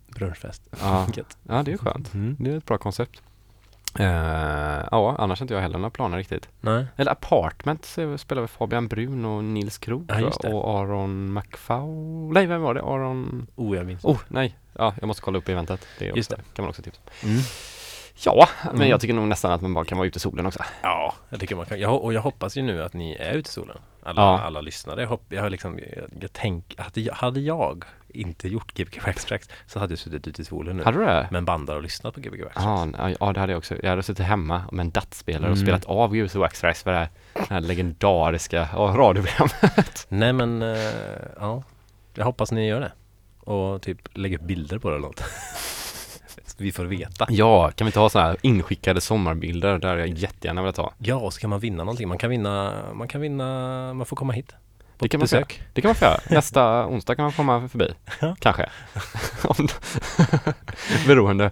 brunchfest. 0.07 0.61
Ja, 0.81 1.07
ja 1.43 1.63
det 1.63 1.71
är 1.73 1.77
skönt. 1.77 2.13
Mm. 2.13 2.35
Det 2.39 2.51
är 2.51 2.57
ett 2.57 2.65
bra 2.65 2.77
koncept. 2.77 3.21
Eh, 3.99 4.85
ja, 4.91 5.15
annars 5.17 5.39
har 5.39 5.43
inte 5.43 5.53
jag 5.53 5.61
heller 5.61 5.77
några 5.77 5.89
planer 5.89 6.17
riktigt. 6.17 6.49
Nej. 6.61 6.85
Eller 6.97 7.11
Apartment 7.11 7.85
så 7.85 8.17
spelar 8.17 8.41
vi 8.41 8.47
Fabian 8.47 8.87
Brun 8.87 9.25
och 9.25 9.43
Nils 9.43 9.77
Krog 9.77 10.05
Ja, 10.09 10.31
det. 10.41 10.53
och 10.53 10.79
Aron 10.79 11.33
McFaul. 11.33 12.33
Nej, 12.33 12.45
vem 12.45 12.61
var 12.61 12.73
det? 12.73 12.81
Aron... 12.81 13.47
Oh, 13.55 13.77
jag 13.77 13.85
minns 13.85 14.05
Oh, 14.05 14.19
nej. 14.27 14.57
Ja, 14.73 14.93
jag 14.99 15.07
måste 15.07 15.21
kolla 15.21 15.37
upp 15.37 15.49
eventet. 15.49 15.87
Det 15.99 16.11
också, 16.11 16.35
kan 16.35 16.63
man 16.65 16.69
också 16.69 16.81
tipsa. 16.81 17.01
Mm. 17.23 17.37
Ja, 18.25 18.47
men 18.65 18.75
Mm. 18.75 18.89
jag 18.89 19.01
tycker 19.01 19.13
nog 19.13 19.27
nästan 19.27 19.51
att 19.51 19.61
man 19.61 19.73
bara 19.73 19.85
kan 19.85 19.97
vara 19.97 20.07
ute 20.07 20.17
i 20.17 20.19
solen 20.19 20.45
också. 20.45 20.63
Ja, 20.81 21.13
jag 21.29 21.39
tycker 21.39 21.55
man 21.55 21.65
kan. 21.65 21.79
Jag, 21.79 22.03
och 22.03 22.13
jag 22.13 22.21
hoppas 22.21 22.57
ju 22.57 22.61
nu 22.61 22.83
att 22.83 22.93
ni 22.93 23.13
är 23.15 23.33
ute 23.33 23.49
i 23.49 23.51
solen. 23.51 23.77
Alla, 24.05 24.21
Ja. 24.21 24.39
alla 24.39 24.61
lyssnare. 24.61 25.01
Jag, 25.01 25.07
hopp, 25.07 25.23
jag 25.29 25.51
liksom, 25.51 25.79
jag, 25.95 26.05
jag 26.21 26.33
tänk, 26.33 26.75
hade, 26.79 27.01
jag, 27.01 27.13
hade 27.13 27.39
jag 27.39 27.85
inte 28.09 28.47
gjort 28.47 28.73
Gbg 28.73 29.01
Wax 29.05 29.25
Tracks 29.25 29.49
så 29.67 29.79
hade 29.79 29.91
jag 29.91 29.99
suttit 29.99 30.27
ute 30.27 30.41
i 30.41 30.45
solen 30.45 30.77
nu. 30.77 30.83
Hade 30.83 30.97
du 30.99 31.05
det? 31.05 31.27
Med 31.31 31.37
en 31.37 31.45
bandare 31.45 31.77
och 31.77 31.83
lyssnat 31.83 32.13
på 32.13 32.19
Gbg 32.19 32.43
Wax 32.43 32.53
Tracks. 32.53 32.97
Ja, 32.97 33.09
ja, 33.19 33.33
det 33.33 33.39
hade 33.39 33.51
jag 33.53 33.57
också. 33.57 33.75
Jag 33.83 33.89
hade 33.89 34.03
suttit 34.03 34.25
hemma 34.25 34.63
med 34.71 34.83
en 34.83 34.91
DAT-spelare 34.91 35.51
och 35.51 35.57
Mm. 35.57 35.65
spelat 35.65 35.85
av 35.85 36.15
Use 36.15 36.39
Wax 36.39 36.59
Tracks 36.61 36.83
för 36.83 36.91
det 36.91 36.97
här, 36.97 37.09
det 37.33 37.49
här 37.53 37.59
legendariska 37.61 38.69
radioprogrammet. 38.75 40.05
Nej 40.09 40.33
men, 40.33 40.61
eh, 40.61 40.77
ja. 41.39 41.63
Jag 42.15 42.25
hoppas 42.25 42.51
ni 42.51 42.67
gör 42.67 42.79
det. 42.81 42.91
Och 43.51 43.81
typ 43.81 44.17
lägger 44.17 44.37
upp 44.37 44.43
bilder 44.43 44.79
på 44.79 44.89
det 44.89 44.95
eller 44.95 45.07
något. 45.07 45.23
Vi 46.57 46.71
får 46.71 46.85
veta. 46.85 47.27
Ja, 47.29 47.71
kan 47.71 47.85
vi 47.85 47.89
inte 47.89 47.99
ha 47.99 48.09
sådana 48.09 48.29
här 48.29 48.37
inskickade 48.41 49.01
sommarbilder 49.01 49.77
där 49.77 49.97
jag 49.97 50.07
jättegärna 50.07 50.63
vill 50.63 50.73
ta? 50.73 50.93
Ja, 50.97 51.15
och 51.15 51.33
så 51.33 51.39
kan 51.39 51.49
man 51.49 51.59
vinna 51.59 51.83
någonting. 51.83 52.07
Man 52.07 52.17
kan 52.17 52.29
vinna, 52.29 52.73
man 52.93 53.07
kan 53.07 53.21
vinna, 53.21 53.93
man 53.93 54.05
får 54.05 54.15
komma 54.15 54.33
hit. 54.33 54.55
Det 54.97 55.09
kan 55.09 55.19
man 55.19 55.27
få. 55.27 55.43
Det 55.73 55.81
kan 55.81 55.89
man 55.89 55.95
få 55.95 56.05
göra. 56.05 56.19
Nästa 56.29 56.87
onsdag 56.87 57.15
kan 57.15 57.23
man 57.23 57.31
komma 57.31 57.67
förbi. 57.67 57.93
Kanske. 58.39 58.69
Beroende 61.07 61.51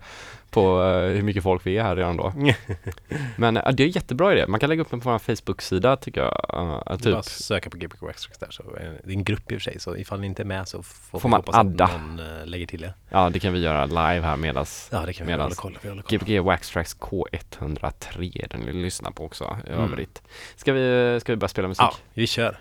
på 0.52 0.82
eh, 0.84 1.10
hur 1.16 1.22
mycket 1.22 1.44
folk 1.44 1.66
vi 1.66 1.78
är 1.78 1.84
här 1.84 1.96
redan 1.96 2.18
då. 2.18 2.34
Men 3.36 3.58
eh, 3.58 3.70
det 3.72 3.84
är 3.84 3.88
en 3.88 3.92
jättebra 3.92 4.34
idé. 4.34 4.46
Man 4.48 4.60
kan 4.60 4.70
lägga 4.70 4.82
upp 4.82 4.90
den 4.90 5.00
på 5.00 5.12
vår 5.12 5.20
Facebook-sida 5.20 5.96
tycker 5.98 6.22
jag. 6.22 6.46
Är 6.86 6.98
typ. 6.98 7.14
bara 7.14 7.24
söka 7.24 7.70
på 7.70 7.78
Gbg 7.78 8.02
Wax 8.02 8.22
Tracks 8.22 8.38
där. 8.40 8.48
Så 8.52 8.64
det 8.74 8.80
är 9.12 9.16
en 9.16 9.24
grupp 9.24 9.52
i 9.52 9.56
och 9.58 9.62
för 9.62 9.72
sig. 9.72 9.80
Så 9.80 9.98
ifall 9.98 10.20
ni 10.20 10.28
inte 10.28 10.42
är 10.42 10.46
med 10.46 10.68
så 10.68 10.84
får, 10.84 11.20
Får 11.20 11.30
man 11.30 11.44
adda. 11.48 11.84
att 11.86 11.92
någon 11.92 12.22
lägger 12.46 12.66
till 12.68 12.82
det. 12.82 12.94
Ja, 13.10 13.30
det 13.30 13.40
kan 13.40 13.54
vi 13.54 13.60
göra 13.60 13.86
live 13.86 14.26
här 14.26 14.38
medas 14.38 14.90
Ja, 14.92 15.04
det 15.06 15.14
kan 15.14 15.28
vi 15.28 15.34
Medans 15.34 15.60
hålla 15.60 15.74
koll. 15.74 15.80
Vi 15.82 15.90
håller 15.90 16.02
koll. 16.02 16.18
Gbg 16.20 16.40
Wax 16.40 16.70
Tracks 16.70 16.98
K103. 17.00 18.48
Den 18.50 18.66
vill 18.66 18.78
lyssna 18.78 19.12
på 19.12 19.26
också 19.26 19.58
i 19.68 19.70
Mm. 19.72 19.84
övrigt. 19.84 20.22
Ska 20.56 20.74
vi, 20.74 21.18
ska 21.22 21.32
vi 21.32 21.36
börja 21.38 21.50
spela 21.50 21.68
musik? 21.68 21.82
Ja, 21.82 21.94
vi 22.14 22.28
kör. 22.28 22.60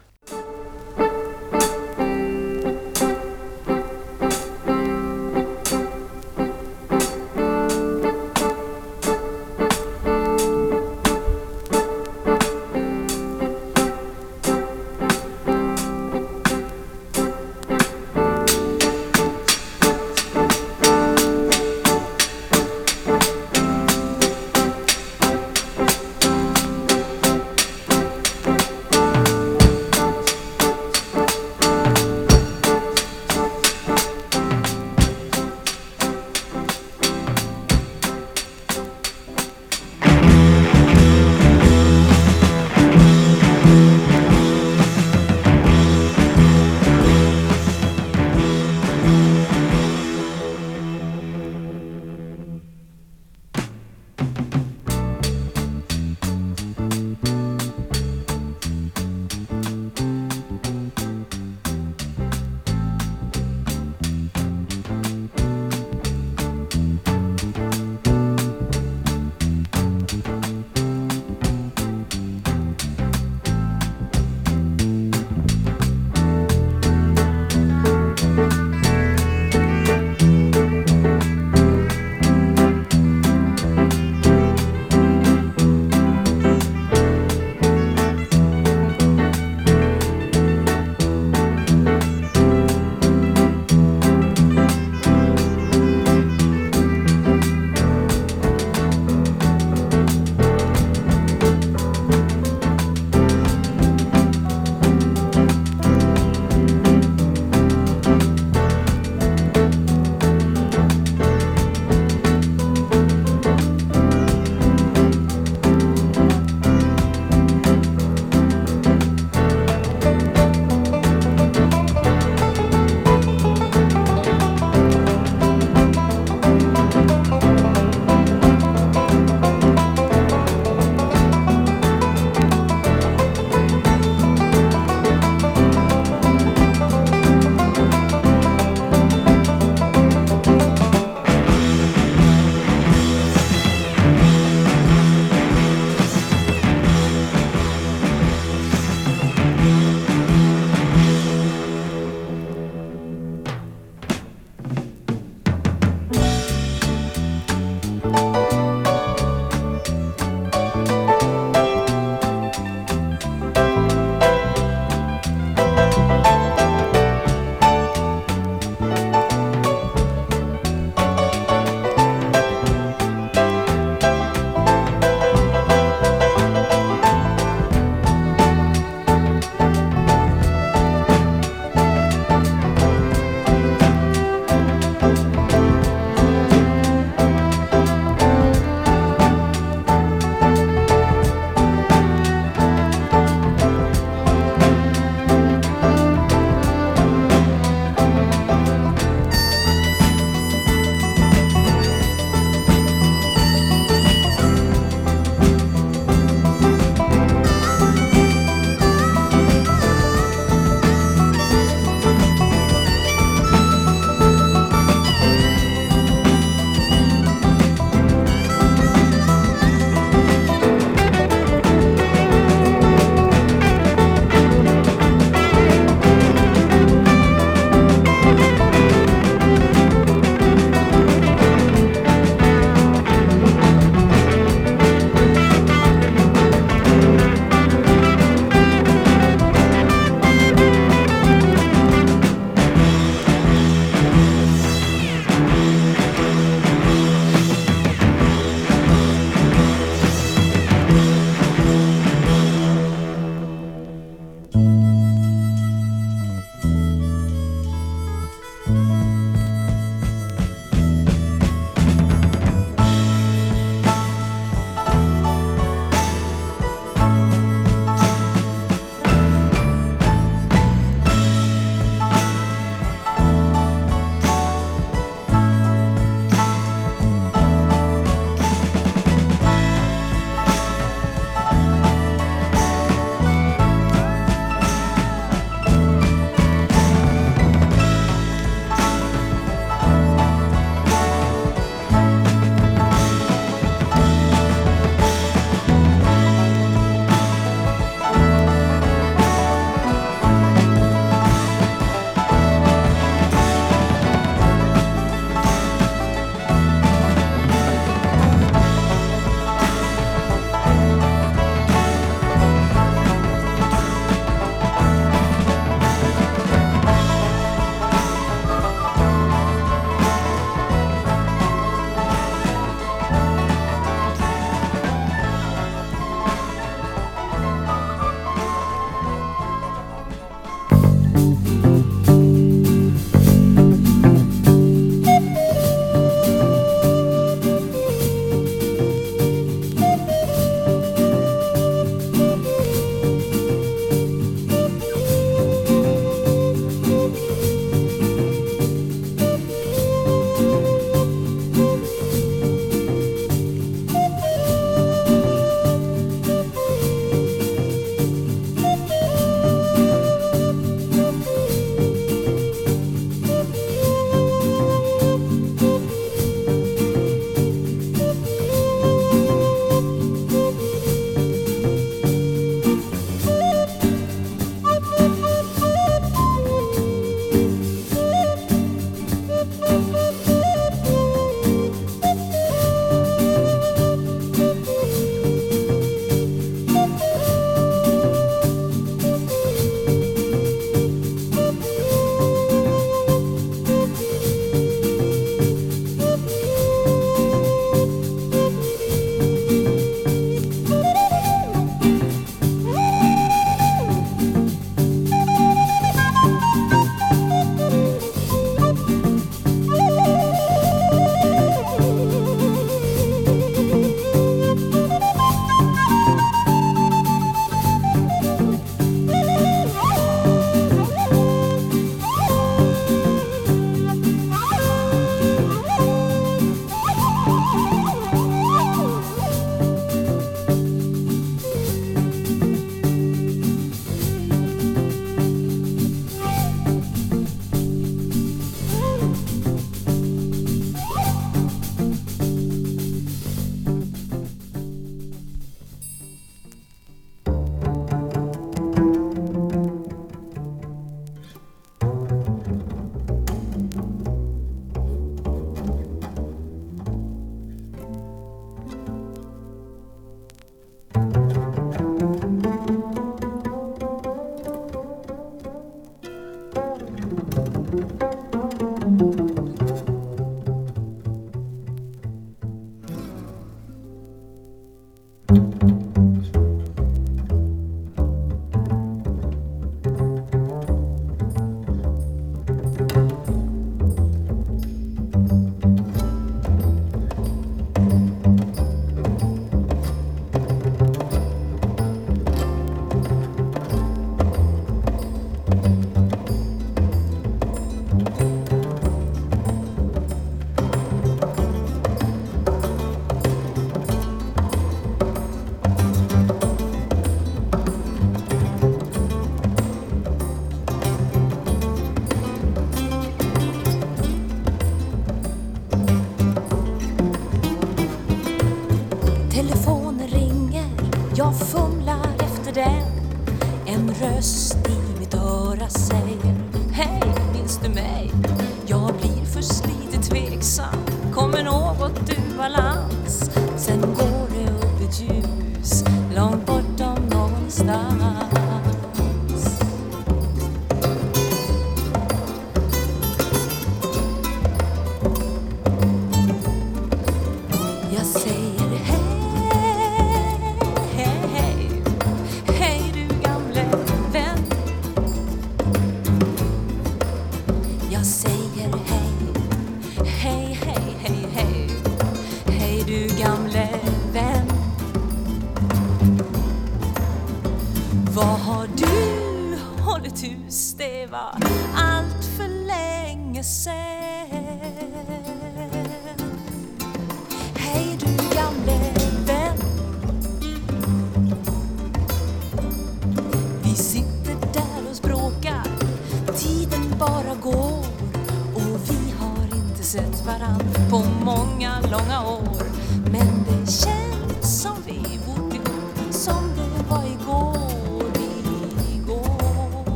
Hey, 577.72 578.19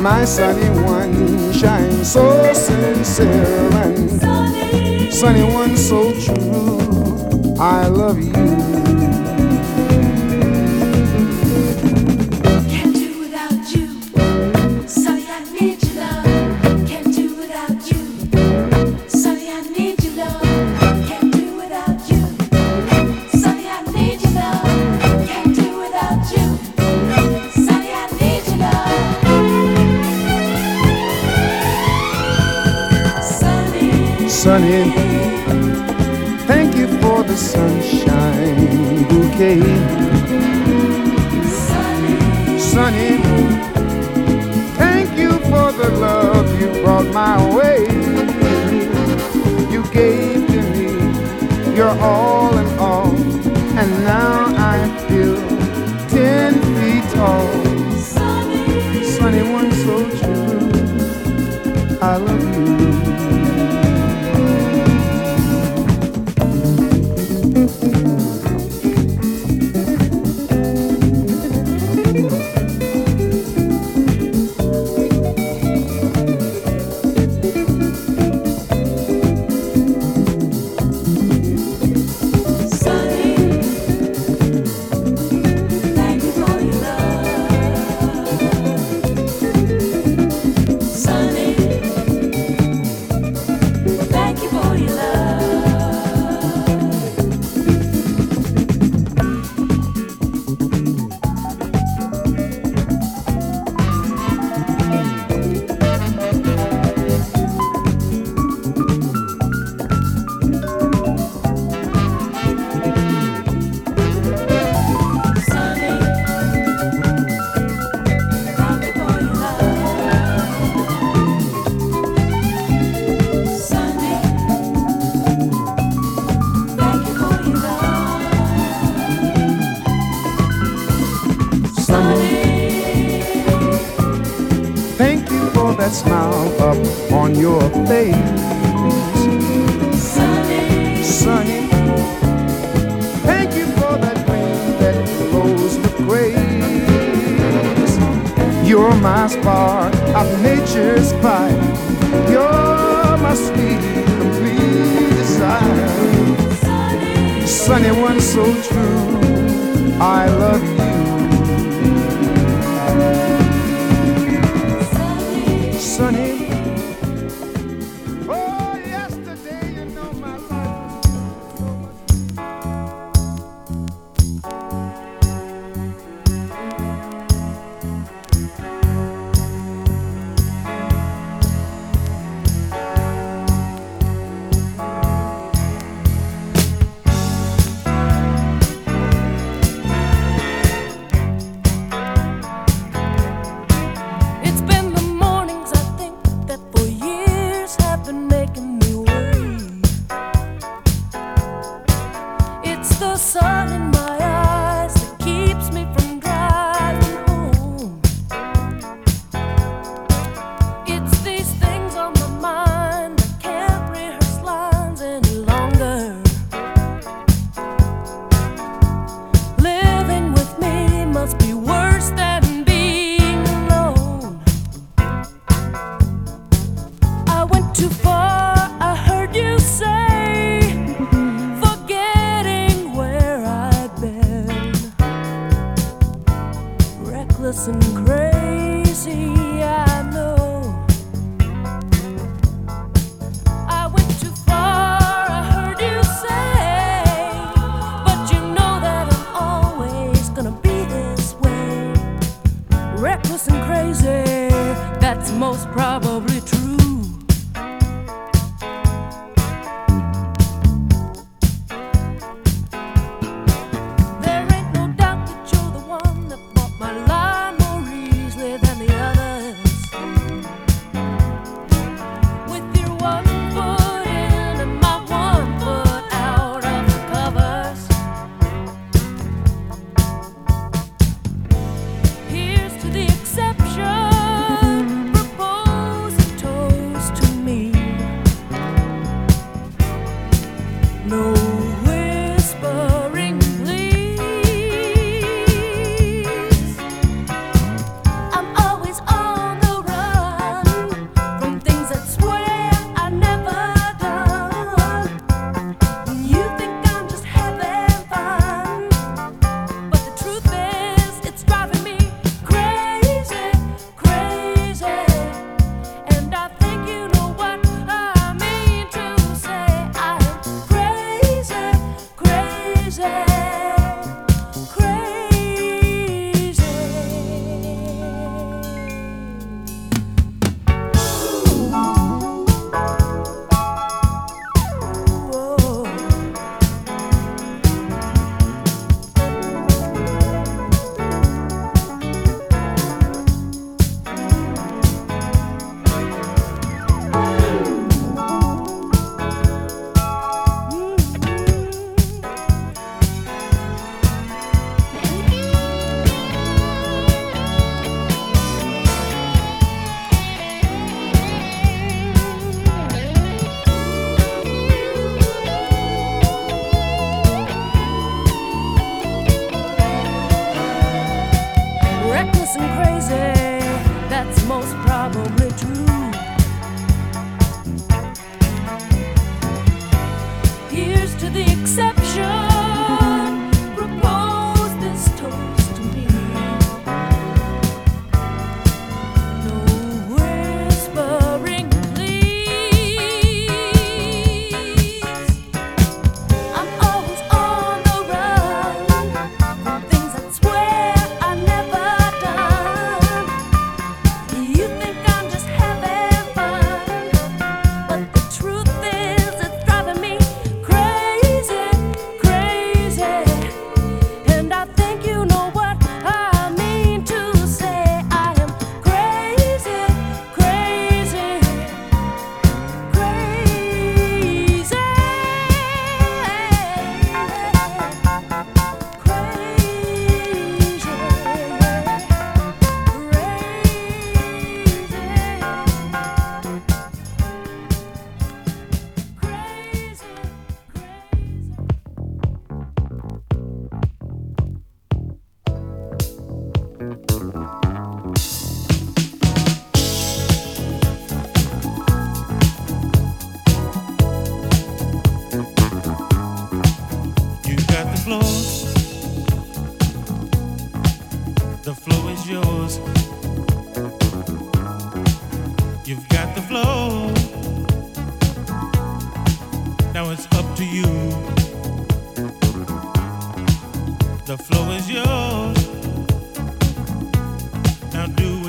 My 0.00 0.24
sunny 0.24 0.66
one 0.80 1.52
shines 1.52 2.10
so 2.10 2.52
sincere 2.54 3.70
and 3.74 4.10
sunny, 4.18 5.10
sunny 5.10 5.42
one 5.42 5.76
so 5.76 6.12
true. 6.18 7.54
I 7.58 7.86
love 7.86 8.18
you. 8.18 8.69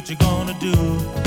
What 0.01 0.09
you're 0.09 0.17
gonna 0.17 0.53
do. 0.59 1.20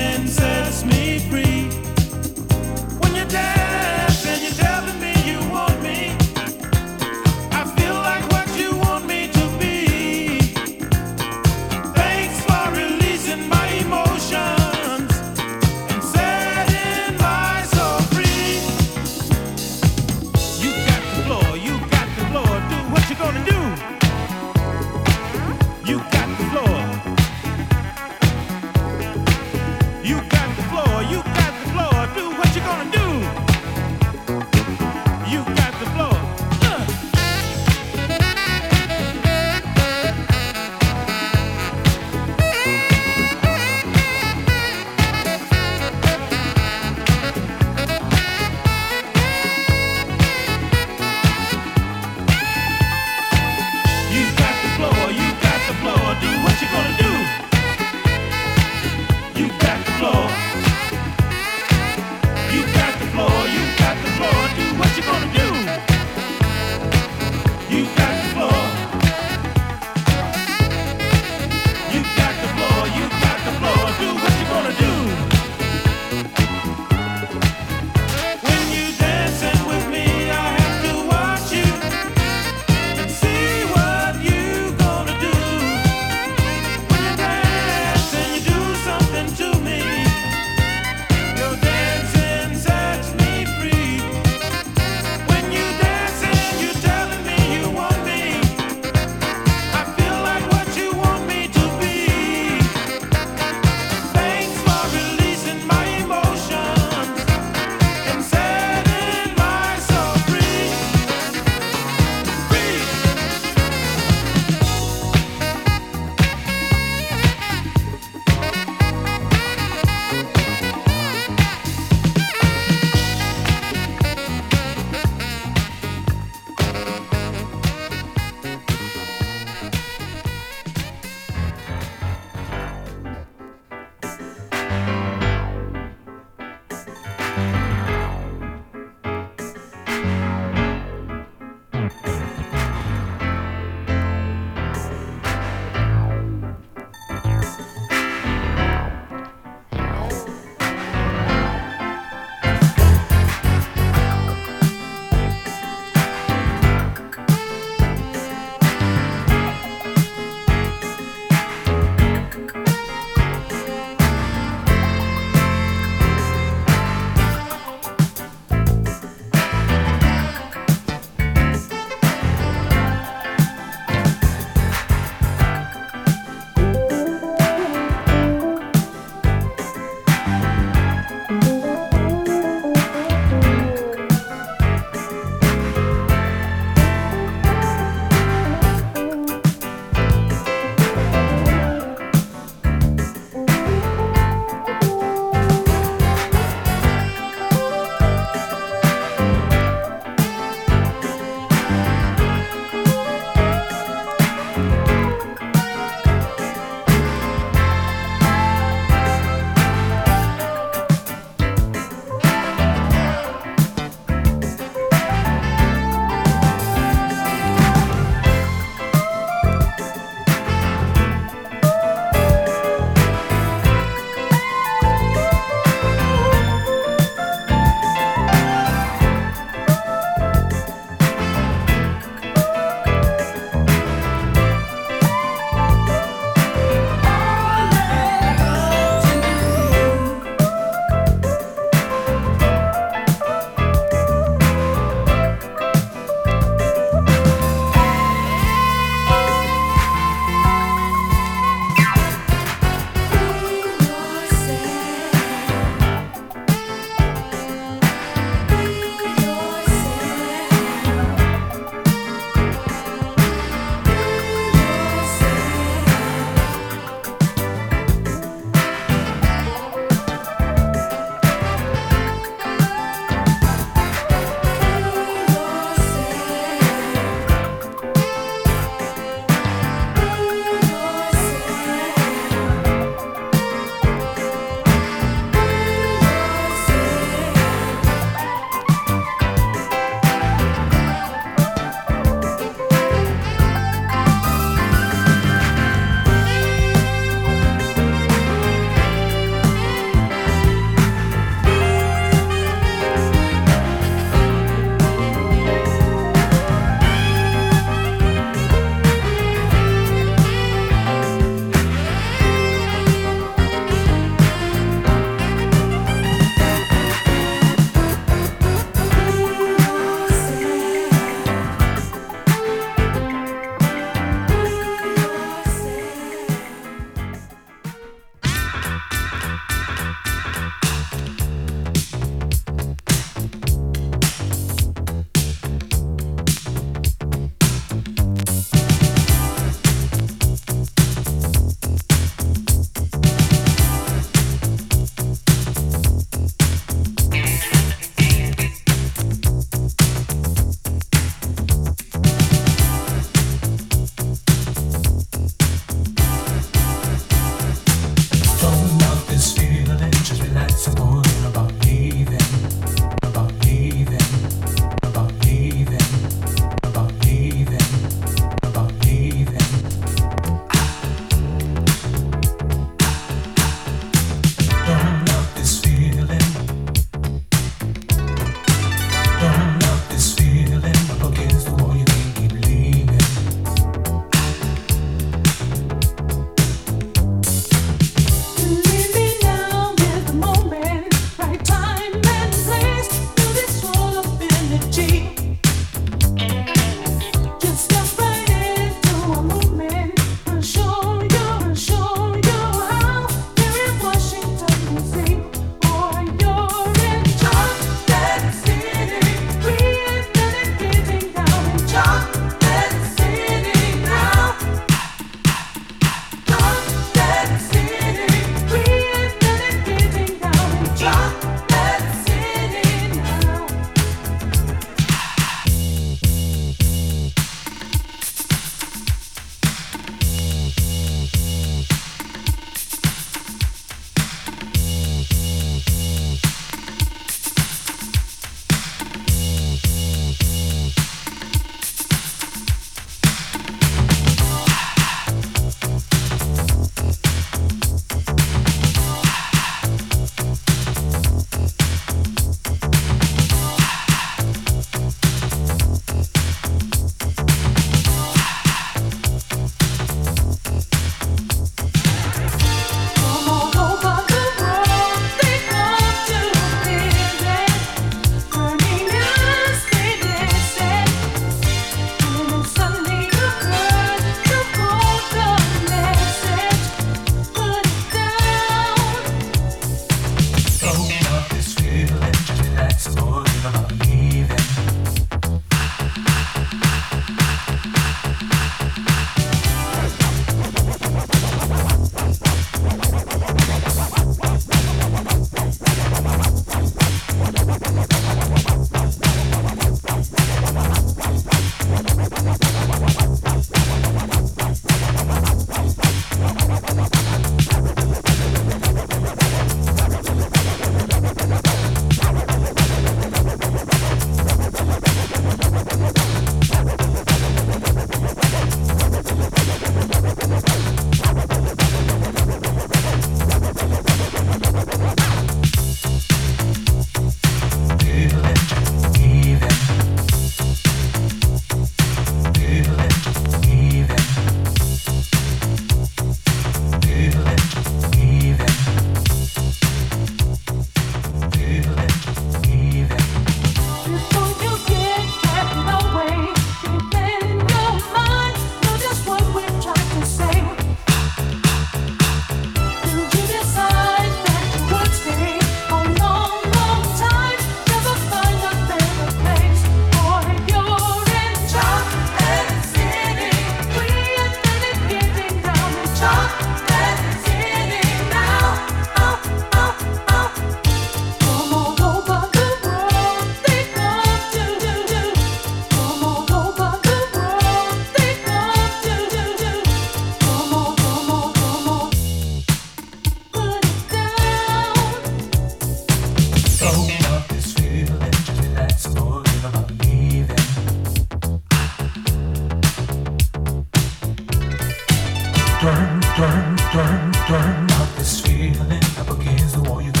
turn, 596.81 597.11
turn 597.27 597.71
up 597.71 597.95
this 597.95 598.19
feeling 598.21 598.83
up 598.97 599.09
against 599.09 599.55
the 599.55 599.61
wall. 599.61 599.81
You 599.81 600.00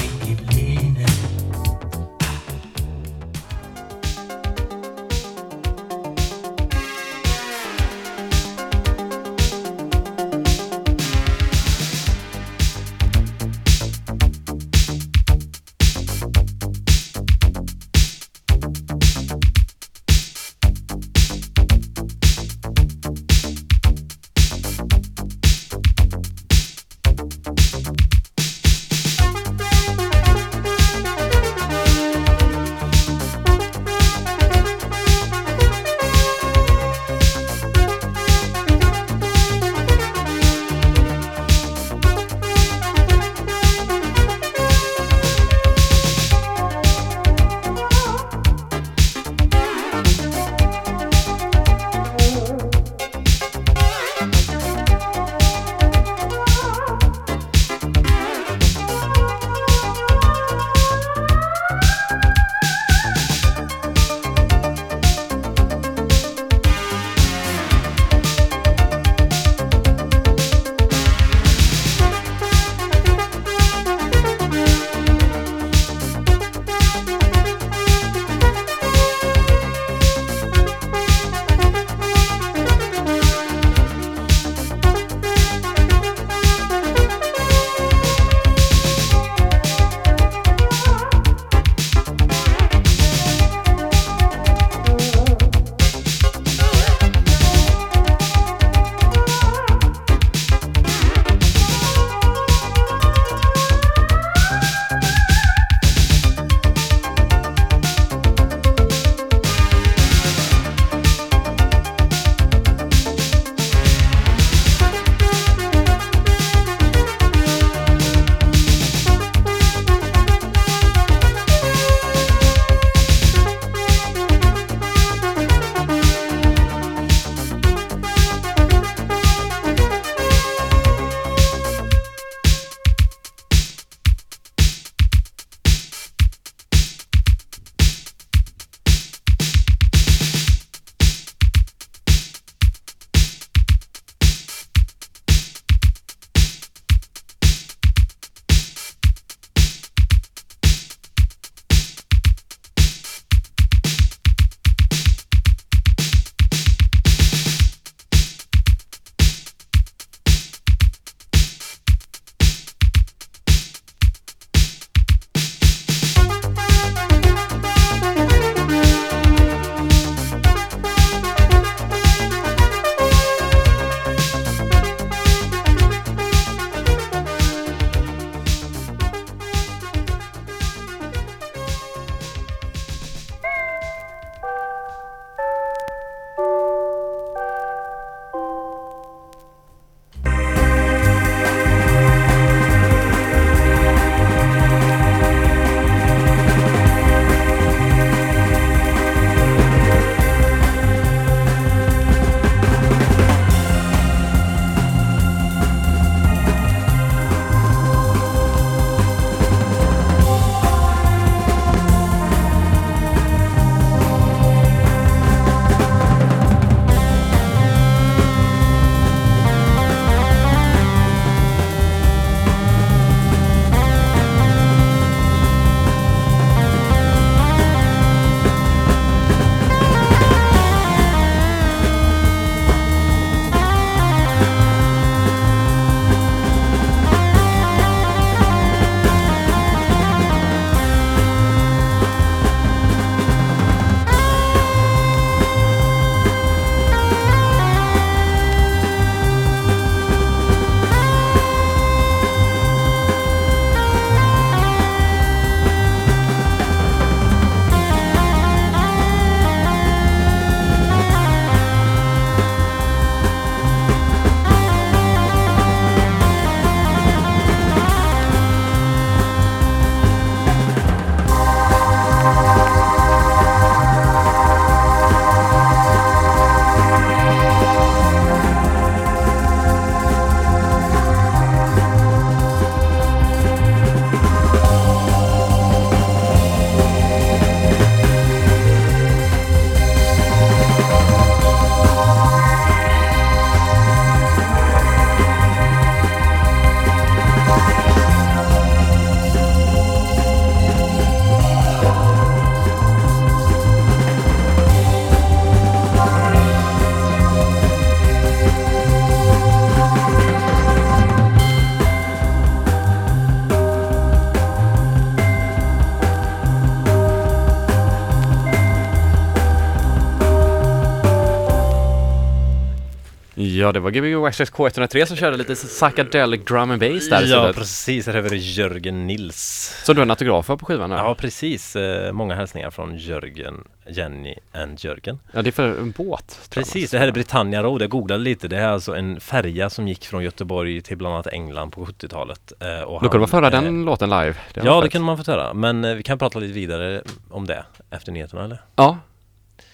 Ja, 323.61 323.71
det 323.71 323.79
var 323.79 323.91
Gbg 323.91 324.15
Waxtrax 324.15 324.51
K103 324.51 325.05
som 325.05 325.17
körde 325.17 325.37
lite 325.37 325.55
psychedelic 325.55 326.45
drum 326.45 326.71
and 326.71 326.79
bass 326.79 327.09
där 327.09 327.25
Ja, 327.27 327.51
precis. 327.55 328.07
Här 328.07 328.13
har 328.13 328.21
vi 328.21 328.37
Jörgen 328.37 329.07
Nils. 329.07 329.73
Så 329.85 329.93
du 329.93 329.99
har 329.99 330.05
en 330.05 330.09
autograf 330.09 330.47
på 330.47 330.57
skivan 330.65 330.89
nu? 330.89 330.95
Ja, 330.95 331.15
precis. 331.15 331.75
Eh, 331.75 332.11
Många 332.13 332.35
hälsningar 332.35 332.71
från 332.71 332.97
Jörgen, 332.97 333.63
Jenny 333.89 334.35
and 334.53 334.83
Jörgen. 334.83 335.19
ja, 335.31 335.41
det 335.41 335.49
är 335.49 335.51
för 335.51 335.67
en 335.79 335.91
båt. 335.91 336.39
Precis, 336.49 336.91
det 336.91 336.99
här 336.99 337.07
är 337.07 337.11
Britannia 337.11 337.63
Road. 337.63 337.81
Jag 337.81 337.89
googlade 337.89 338.23
lite. 338.23 338.47
Det 338.47 338.57
är 338.57 338.67
alltså 338.67 338.95
en 338.95 339.19
färja 339.19 339.69
som 339.69 339.87
gick 339.87 340.05
från 340.05 340.23
Göteborg 340.23 340.81
till 340.81 340.97
bland 340.97 341.13
annat 341.15 341.27
England 341.27 341.71
på 341.71 341.85
70-talet. 341.85 342.51
Eh, 342.59 342.67
Då 342.81 342.99
kunde 342.99 343.19
man 343.19 343.27
föra 343.27 343.45
eh, 343.45 343.51
den 343.51 343.85
låten 343.85 344.09
live. 344.09 344.35
Det 344.53 344.59
var 344.61 344.67
Ja, 344.67 344.81
det 344.81 344.89
kunde 344.89 345.05
man 345.05 345.17
få 345.23 345.31
höra. 345.31 345.53
Men 345.53 345.85
eh, 345.85 345.95
vi 345.95 346.03
kan 346.03 346.19
prata 346.19 346.39
lite 346.39 346.53
vidare 346.53 347.01
om 347.29 347.47
det 347.47 347.63
efter 347.89 348.11
nyheterna 348.11 348.43
eller? 348.43 348.61
Ja. 348.75 348.97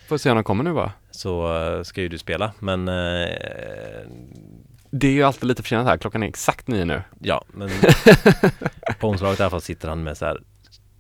Får 0.10 0.18
se 0.18 0.30
om 0.30 0.36
den 0.38 0.44
kommer 0.44 0.64
nu 0.64 0.74
bara. 0.74 0.92
Så 1.18 1.56
eh, 1.58 1.84
ska 1.84 2.02
ju 2.02 2.10
du 2.10 2.18
spela. 2.18 2.52
Men 2.60 2.88
eh, 2.88 4.06
Det 4.92 5.08
är 5.08 5.12
ju 5.12 5.24
alltid 5.24 5.44
lite 5.48 5.64
försenat 5.64 5.88
här, 5.88 5.98
klockan 5.98 6.24
är 6.24 6.28
exakt 6.28 6.68
nio 6.68 6.86
nu. 6.86 7.02
ja, 7.20 7.44
men 7.48 7.70
på 9.00 9.08
omslaget 9.08 9.40
i 9.40 9.44
alla 9.44 9.50
fall 9.50 9.62
sitter 9.62 9.90
han 9.90 10.04
med 10.04 10.18
så 10.18 10.26
här 10.26 10.42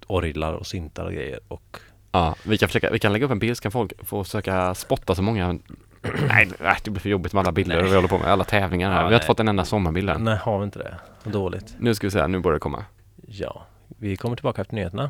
orglar 0.07 0.53
och 0.53 0.67
syntar 0.67 1.05
och 1.05 1.11
grejer. 1.13 1.39
Och 1.47 1.77
Ja, 2.11 2.35
vi 2.43 2.57
kan, 2.57 2.69
försöka, 2.69 2.89
vi 2.89 2.99
kan 2.99 3.13
lägga 3.13 3.25
upp 3.25 3.31
en 3.31 3.39
bild 3.39 3.57
så 3.57 3.61
kan 3.63 3.71
folk 3.71 4.05
få 4.05 4.23
försöka 4.23 4.75
spotta 4.75 5.15
så 5.15 5.21
många 5.21 5.59
Nej, 6.27 6.49
det 6.83 6.91
blir 6.91 7.01
för 7.01 7.09
jobbigt 7.09 7.33
med 7.33 7.41
alla 7.41 7.51
bilder 7.51 7.75
Nej. 7.81 7.89
vi 7.89 7.95
håller 7.95 8.07
på 8.07 8.17
med, 8.17 8.27
alla 8.27 8.43
tävlingar 8.43 8.91
här. 8.91 8.95
Ja, 8.95 9.01
vi 9.01 9.03
har 9.03 9.09
nej. 9.09 9.15
inte 9.15 9.25
fått 9.25 9.39
en 9.39 9.47
enda 9.47 9.65
sommarbild 9.65 10.09
än. 10.09 10.23
nej, 10.23 10.37
har 10.37 10.59
vi 10.59 10.65
inte 10.65 10.79
det? 10.79 10.95
Dåligt. 11.31 11.75
Nu 11.79 11.95
ska 11.95 12.07
vi 12.07 12.11
se, 12.11 12.27
nu 12.27 12.39
börjar 12.39 12.53
det 12.53 12.59
komma. 12.59 12.85
Ja, 13.27 13.65
vi 13.87 14.15
kommer 14.15 14.35
tillbaka 14.35 14.61
efter 14.61 14.75
nyheterna. 14.75 15.09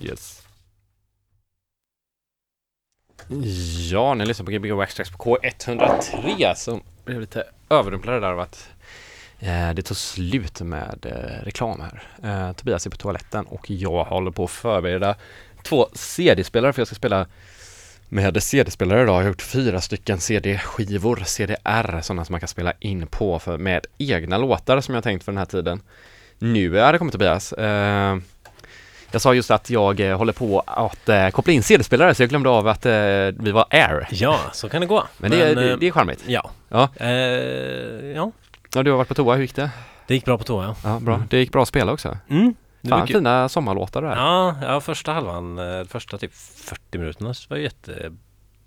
Yes. 0.00 0.43
Ja, 3.90 4.14
ni 4.14 4.26
lyssnar 4.26 4.46
på 4.46 4.52
Gbg 4.52 4.72
Waxtrax 4.72 5.10
på 5.10 5.18
K103 5.18 6.54
som 6.54 6.82
blev 7.04 7.20
lite 7.20 7.44
överrumplade 7.70 8.20
där 8.20 8.32
av 8.32 8.40
att 8.40 8.68
eh, 9.38 9.70
det 9.74 9.82
tog 9.82 9.96
slut 9.96 10.60
med 10.60 11.06
eh, 11.06 11.44
reklam 11.44 11.80
här. 11.80 12.02
Eh, 12.22 12.52
Tobias 12.52 12.86
är 12.86 12.90
på 12.90 12.96
toaletten 12.96 13.46
och 13.46 13.70
jag 13.70 14.04
håller 14.04 14.30
på 14.30 14.44
att 14.44 14.50
förbereda 14.50 15.14
två 15.62 15.88
CD-spelare 15.92 16.72
för 16.72 16.80
jag 16.80 16.86
ska 16.86 16.96
spela 16.96 17.26
med 18.08 18.42
CD-spelare 18.42 19.02
idag. 19.02 19.14
Jag 19.14 19.22
har 19.22 19.28
gjort 19.28 19.42
fyra 19.42 19.80
stycken 19.80 20.20
CD-skivor, 20.20 21.22
CDR, 21.24 22.00
sådana 22.00 22.24
som 22.24 22.32
man 22.32 22.40
kan 22.40 22.48
spela 22.48 22.72
in 22.80 23.06
på 23.06 23.38
för, 23.38 23.58
med 23.58 23.86
egna 23.98 24.38
låtar 24.38 24.80
som 24.80 24.94
jag 24.94 25.04
tänkt 25.04 25.24
för 25.24 25.32
den 25.32 25.38
här 25.38 25.44
tiden. 25.44 25.80
Nu 26.38 26.78
är 26.78 26.92
det 26.92 26.98
kommit 26.98 27.12
Tobias. 27.12 27.52
Eh, 27.52 28.16
jag 29.14 29.20
sa 29.22 29.34
just 29.34 29.50
att 29.50 29.70
jag 29.70 30.00
eh, 30.00 30.16
håller 30.16 30.32
på 30.32 30.60
att 30.66 31.08
eh, 31.08 31.28
koppla 31.28 31.52
in 31.52 31.62
CD-spelare 31.62 32.14
så 32.14 32.22
jag 32.22 32.30
glömde 32.30 32.48
av 32.48 32.68
att 32.68 32.86
eh, 32.86 32.92
vi 33.38 33.50
var 33.52 33.66
Air. 33.70 34.08
Ja, 34.10 34.38
så 34.52 34.68
kan 34.68 34.80
det 34.80 34.86
gå. 34.86 35.04
Men, 35.18 35.30
det, 35.30 35.48
eh, 35.50 35.56
det, 35.56 35.76
det 35.76 35.86
är 35.86 35.90
charmigt. 35.90 36.24
Ja. 36.26 36.50
Ja. 36.68 36.88
Eh, 36.96 37.08
ja, 38.16 38.30
Ja, 38.74 38.82
du 38.82 38.90
har 38.90 38.98
varit 38.98 39.08
på 39.08 39.14
toa, 39.14 39.34
hur 39.34 39.42
gick 39.42 39.54
det? 39.56 39.70
det 40.06 40.14
gick 40.14 40.24
bra 40.24 40.38
på 40.38 40.44
toa 40.44 40.64
ja. 40.64 40.74
Ja, 40.84 41.00
bra. 41.00 41.22
Det 41.30 41.38
gick 41.38 41.52
bra 41.52 41.62
att 41.62 41.68
spela 41.68 41.92
också. 41.92 42.16
Mm. 42.30 42.54
Det 42.80 42.88
Fan, 42.90 43.06
kul. 43.06 43.16
fina 43.16 43.48
sommarlåtar 43.48 44.02
där. 44.02 44.16
Ja, 44.16 44.54
ja, 44.62 44.80
första 44.80 45.12
halvan, 45.12 45.60
första 45.88 46.18
typ 46.18 46.34
40 46.34 46.98
minuterna 46.98 47.34
var 47.48 47.56
jätte 47.56 48.12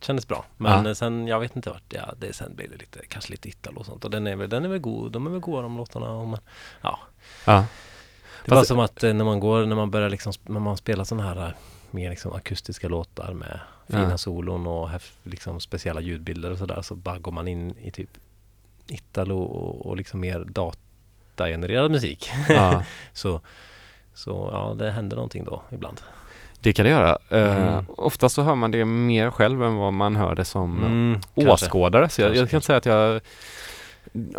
Kändes 0.02 0.28
bra. 0.28 0.46
Men 0.58 0.86
Ja. 0.86 0.96
sen, 0.96 1.28
jag 1.28 1.40
vet 1.40 1.56
inte 1.56 1.70
vart, 1.70 1.84
ja 1.90 2.14
det 2.18 2.34
sen 2.34 2.56
blir 2.56 2.68
det 2.68 2.78
lite, 2.78 3.00
kanske 3.10 3.32
lite 3.32 3.50
Italo 3.50 3.80
och 3.80 3.86
sånt. 3.86 4.06
Och 4.06 4.12
den 4.12 4.28
är 4.28 4.36
väl, 4.36 4.50
den 4.50 4.66
är 4.66 4.70
väl 4.70 4.80
god, 4.80 5.12
de 5.12 5.28
är 5.28 5.32
väl 5.32 5.40
goda 5.40 5.62
de 5.62 5.78
låtarna. 5.78 6.24
Man, 6.24 6.40
ja. 6.82 7.00
Ja. 7.46 7.66
Det 8.50 8.56
var 8.56 8.64
som 8.64 8.80
att 8.80 9.04
eh, 9.04 9.14
när 9.14 9.26
man 9.26 9.40
går, 9.40 9.66
när 9.66 9.76
man 9.76 9.92
börjar 9.92 10.10
liksom, 10.10 10.34
när 10.44 10.60
man 10.60 10.78
spelar 10.78 11.04
sådana 11.04 11.28
här 11.34 11.46
eh, 11.48 11.52
mer 11.92 12.10
liksom 12.10 12.34
akustiska 12.34 12.88
låtar 12.88 13.34
med 13.34 13.60
fina 13.88 14.10
Ja. 14.10 14.18
solon 14.18 14.68
och 14.68 14.90
liksom 15.24 15.60
speciella 15.60 16.02
ljudbilder 16.02 16.52
och 16.52 16.58
sådär 16.58 16.82
så 16.82 16.96
bara 16.96 17.18
går 17.20 17.32
man 17.32 17.48
in 17.48 17.76
i 17.82 17.92
typ 17.92 18.10
Italo 18.88 19.38
och, 19.40 19.86
och 19.86 19.98
liksom 19.98 20.20
mer 20.20 20.46
datagenererad 20.48 21.92
musik. 21.92 22.30
Ja, 22.50 22.84
så, 23.14 23.42
så 24.14 24.50
ja, 24.54 24.76
det 24.86 24.92
händer 24.92 25.16
någonting 25.16 25.44
då 25.46 25.62
ibland. 25.72 26.02
det 26.60 26.74
kan 26.74 26.84
det 26.86 26.90
göra. 26.92 27.18
Uh, 27.32 27.68
Mm. 27.68 27.86
Oftast 27.98 28.36
så 28.36 28.42
hör 28.42 28.56
man 28.56 28.72
det 28.72 28.86
mer 28.86 29.32
själv 29.32 29.64
än 29.64 29.76
vad 29.76 29.94
man 29.94 30.16
hör 30.16 30.36
det 30.36 30.46
som 30.46 30.78
Mm, 30.78 31.22
kanske. 31.36 31.52
åskådare. 31.66 32.10
Så 32.10 32.22
jag, 32.22 32.30
jag 32.30 32.36
Kanske, 32.38 32.52
kan 32.52 32.62
säga 32.62 32.78
att 32.78 32.86
jag 32.86 33.22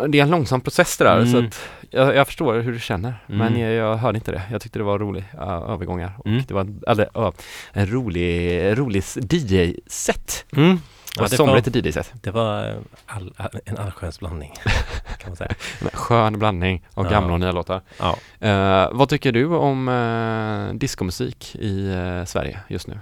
det 0.09 0.19
är 0.19 0.23
en 0.23 0.29
långsam 0.29 0.61
process 0.61 0.97
det 0.97 1.03
där, 1.03 1.25
så 1.25 1.37
Mm. 1.37 1.47
att 1.47 1.59
jag, 1.89 2.15
jag 2.15 2.27
förstår 2.27 2.59
hur 2.59 2.71
du 2.71 2.79
känner. 2.79 3.23
Men 3.27 3.47
Mm. 3.47 3.59
jag, 3.59 3.71
jag 3.73 3.95
hörde 3.97 4.17
inte 4.17 4.31
det. 4.31 4.41
Jag 4.51 4.61
tyckte 4.61 4.79
det 4.79 4.83
var 4.83 4.99
roliga 4.99 5.25
övergångar. 5.67 6.13
Och 6.17 6.25
Mm. 6.27 6.43
det 6.47 6.53
var 6.53 6.61
en- 6.61 6.81
eller, 6.87 7.09
ja, 7.13 7.33
en 7.73 7.87
rolig, 7.91 8.77
rolig 8.79 9.03
DJ-set. 9.31 10.45
Mm. 10.55 10.79
Ja, 11.17 11.23
det, 11.23 11.35
somrigt 11.35 11.67
var, 11.67 11.77
DJ-set. 11.77 12.13
det 12.21 12.31
var 12.31 12.67
eh, 12.69 12.75
all, 13.05 13.33
all, 13.37 13.49
en 13.65 13.77
allsköns 13.77 14.19
blandning 14.19 14.53
kan 15.19 15.29
man 15.29 15.35
säga. 15.35 15.51
En 15.81 15.89
skön 15.93 16.39
blandning 16.39 16.85
av 16.93 17.05
Ja. 17.05 17.11
gamla 17.11 17.33
och 17.33 17.39
nya 17.39 17.51
låtar. 17.51 17.81
Ja. 17.99 18.17
Eh, 18.47 18.89
vad 18.91 19.09
tycker 19.09 19.31
du 19.31 19.45
om 19.45 19.87
uh, 19.87 20.73
diskomusik 20.73 21.55
i 21.55 21.89
eh, 21.93 22.25
Sverige 22.25 22.59
just 22.67 22.87
nu? 22.87 22.99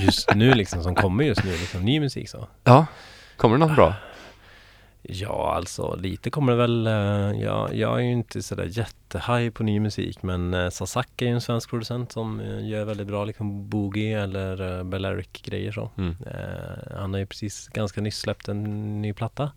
Just 0.00 0.34
nu 0.34 0.52
liksom, 0.54 0.82
som 0.82 0.94
kommer 0.94 1.24
just 1.24 1.44
nu, 1.44 1.50
liksom 1.52 1.84
ny 1.84 2.00
musik 2.00 2.28
så. 2.28 2.48
Ja, 2.64 2.86
kommer 3.36 3.58
det 3.58 3.66
något 3.66 3.76
bra? 3.76 3.94
Ja, 5.02 5.54
alltså 5.54 5.96
lite 5.96 6.30
kommer 6.30 6.52
det 6.52 6.58
väl. 6.58 6.86
Eh, 6.86 7.42
jag, 7.42 7.74
jag 7.74 7.98
är 7.98 8.02
ju 8.02 8.12
inte 8.12 8.42
sådär 8.42 8.68
jättehaj 8.70 9.50
på 9.50 9.62
ny 9.62 9.80
musik 9.80 10.22
men 10.22 10.54
eh, 10.54 10.70
Sasaki 10.70 11.24
är 11.24 11.28
ju 11.28 11.34
en 11.34 11.40
svensk 11.40 11.70
producent 11.70 12.12
som 12.12 12.40
eh, 12.40 12.68
gör 12.68 12.84
väldigt 12.84 13.06
bra 13.06 13.24
liksom 13.24 13.68
boogie 13.68 14.22
eller 14.22 14.84
Balearic 14.84 15.28
grejer 15.42 15.72
så. 15.72 15.90
Mm. 15.98 16.16
Han 16.96 17.12
har 17.12 17.20
ju 17.20 17.26
precis 17.26 17.68
ganska 17.68 18.00
nyss 18.00 18.18
släppt 18.18 18.48
en 18.48 19.02
ny 19.02 19.12
platta. 19.12 19.50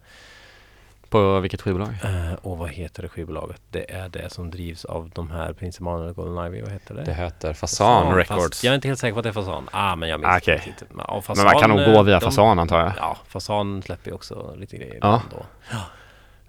På 1.14 1.39
vilket 1.39 1.61
skivbolag? 1.61 1.89
Eh, 2.03 2.34
och 2.41 2.57
vad 2.57 2.70
heter 2.70 3.01
det 3.03 3.09
skivbolaget? 3.09 3.61
Det 3.72 3.91
är 3.93 4.09
det 4.09 4.30
som 4.34 4.49
drivs 4.51 4.86
av 4.86 5.11
de 5.16 5.32
här 5.32 5.53
Prince 5.53 5.80
Emanuel 5.82 6.09
och 6.09 6.16
Golden 6.16 6.45
Ivy. 6.47 6.61
Vad 6.61 6.72
heter 6.72 6.95
det? 6.95 7.03
Det 7.03 7.14
heter 7.14 7.53
Fasan 7.53 8.16
Records. 8.16 8.41
Fast 8.43 8.64
jag 8.64 8.72
är 8.72 8.76
inte 8.76 8.88
helt 8.88 8.99
säker 8.99 9.14
på 9.14 9.20
att 9.20 9.24
det 9.24 9.30
är 9.30 9.34
Fasan. 9.34 9.70
Ah, 9.72 9.95
men 9.95 10.09
jag 10.09 10.20
minns 10.20 10.34
Ah, 10.34 10.38
okej. 10.38 10.64
inte. 10.68 10.86
Men, 10.93 11.05
ja, 11.07 11.24
Men 11.36 11.45
man 11.45 11.59
kan 11.59 11.70
nog 11.70 11.80
gå 11.80 11.91
eh, 11.91 12.03
via 12.03 12.20
de- 12.20 12.26
Fasan 12.26 12.59
antar 12.59 12.80
jag. 12.80 12.91
Ja, 12.97 13.18
Fasan 13.28 13.82
släpper 13.82 14.09
ju 14.09 14.16
också 14.16 14.55
lite 14.57 14.78
grejer 14.78 14.97
Ja. 15.01 15.22
då. 15.32 15.45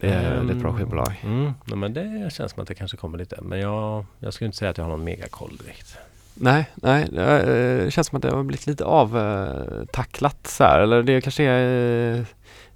Det 0.01 0.09
är, 0.11 0.21
det 0.23 0.37
är 0.37 0.51
ett 0.51 0.57
bra 0.57 0.71
Ehm, 0.71 0.77
skivbolag. 0.77 1.21
Mm, 1.25 1.53
nej, 1.65 1.77
men 1.79 1.93
det 1.95 2.33
känns 2.33 2.53
som 2.53 2.62
att 2.62 2.69
det 2.69 2.75
kanske 2.75 2.97
kommer 2.97 3.19
lite. 3.19 3.39
Men 3.43 3.61
jag, 3.61 4.05
jag 4.19 4.35
skulle 4.35 4.47
inte 4.47 4.59
säga 4.59 4.71
att 4.71 4.79
jag 4.79 4.85
har 4.85 4.91
någon 4.91 5.05
megakoll 5.05 5.57
direkt. 5.57 5.97
Nej, 6.35 6.71
nej, 6.75 7.09
det 7.12 7.83
eh, 7.85 7.91
känns 7.91 8.07
som 8.07 8.17
att 8.17 8.23
det 8.23 8.31
har 8.31 8.43
blivit 8.43 8.67
lite 8.67 8.85
avtacklat 8.85 10.47
så 10.47 10.65
här. 10.65 10.81
Eller 10.81 11.03
det 11.03 11.21
kanske 11.21 11.45
är 11.45 12.19
eh, 12.19 12.25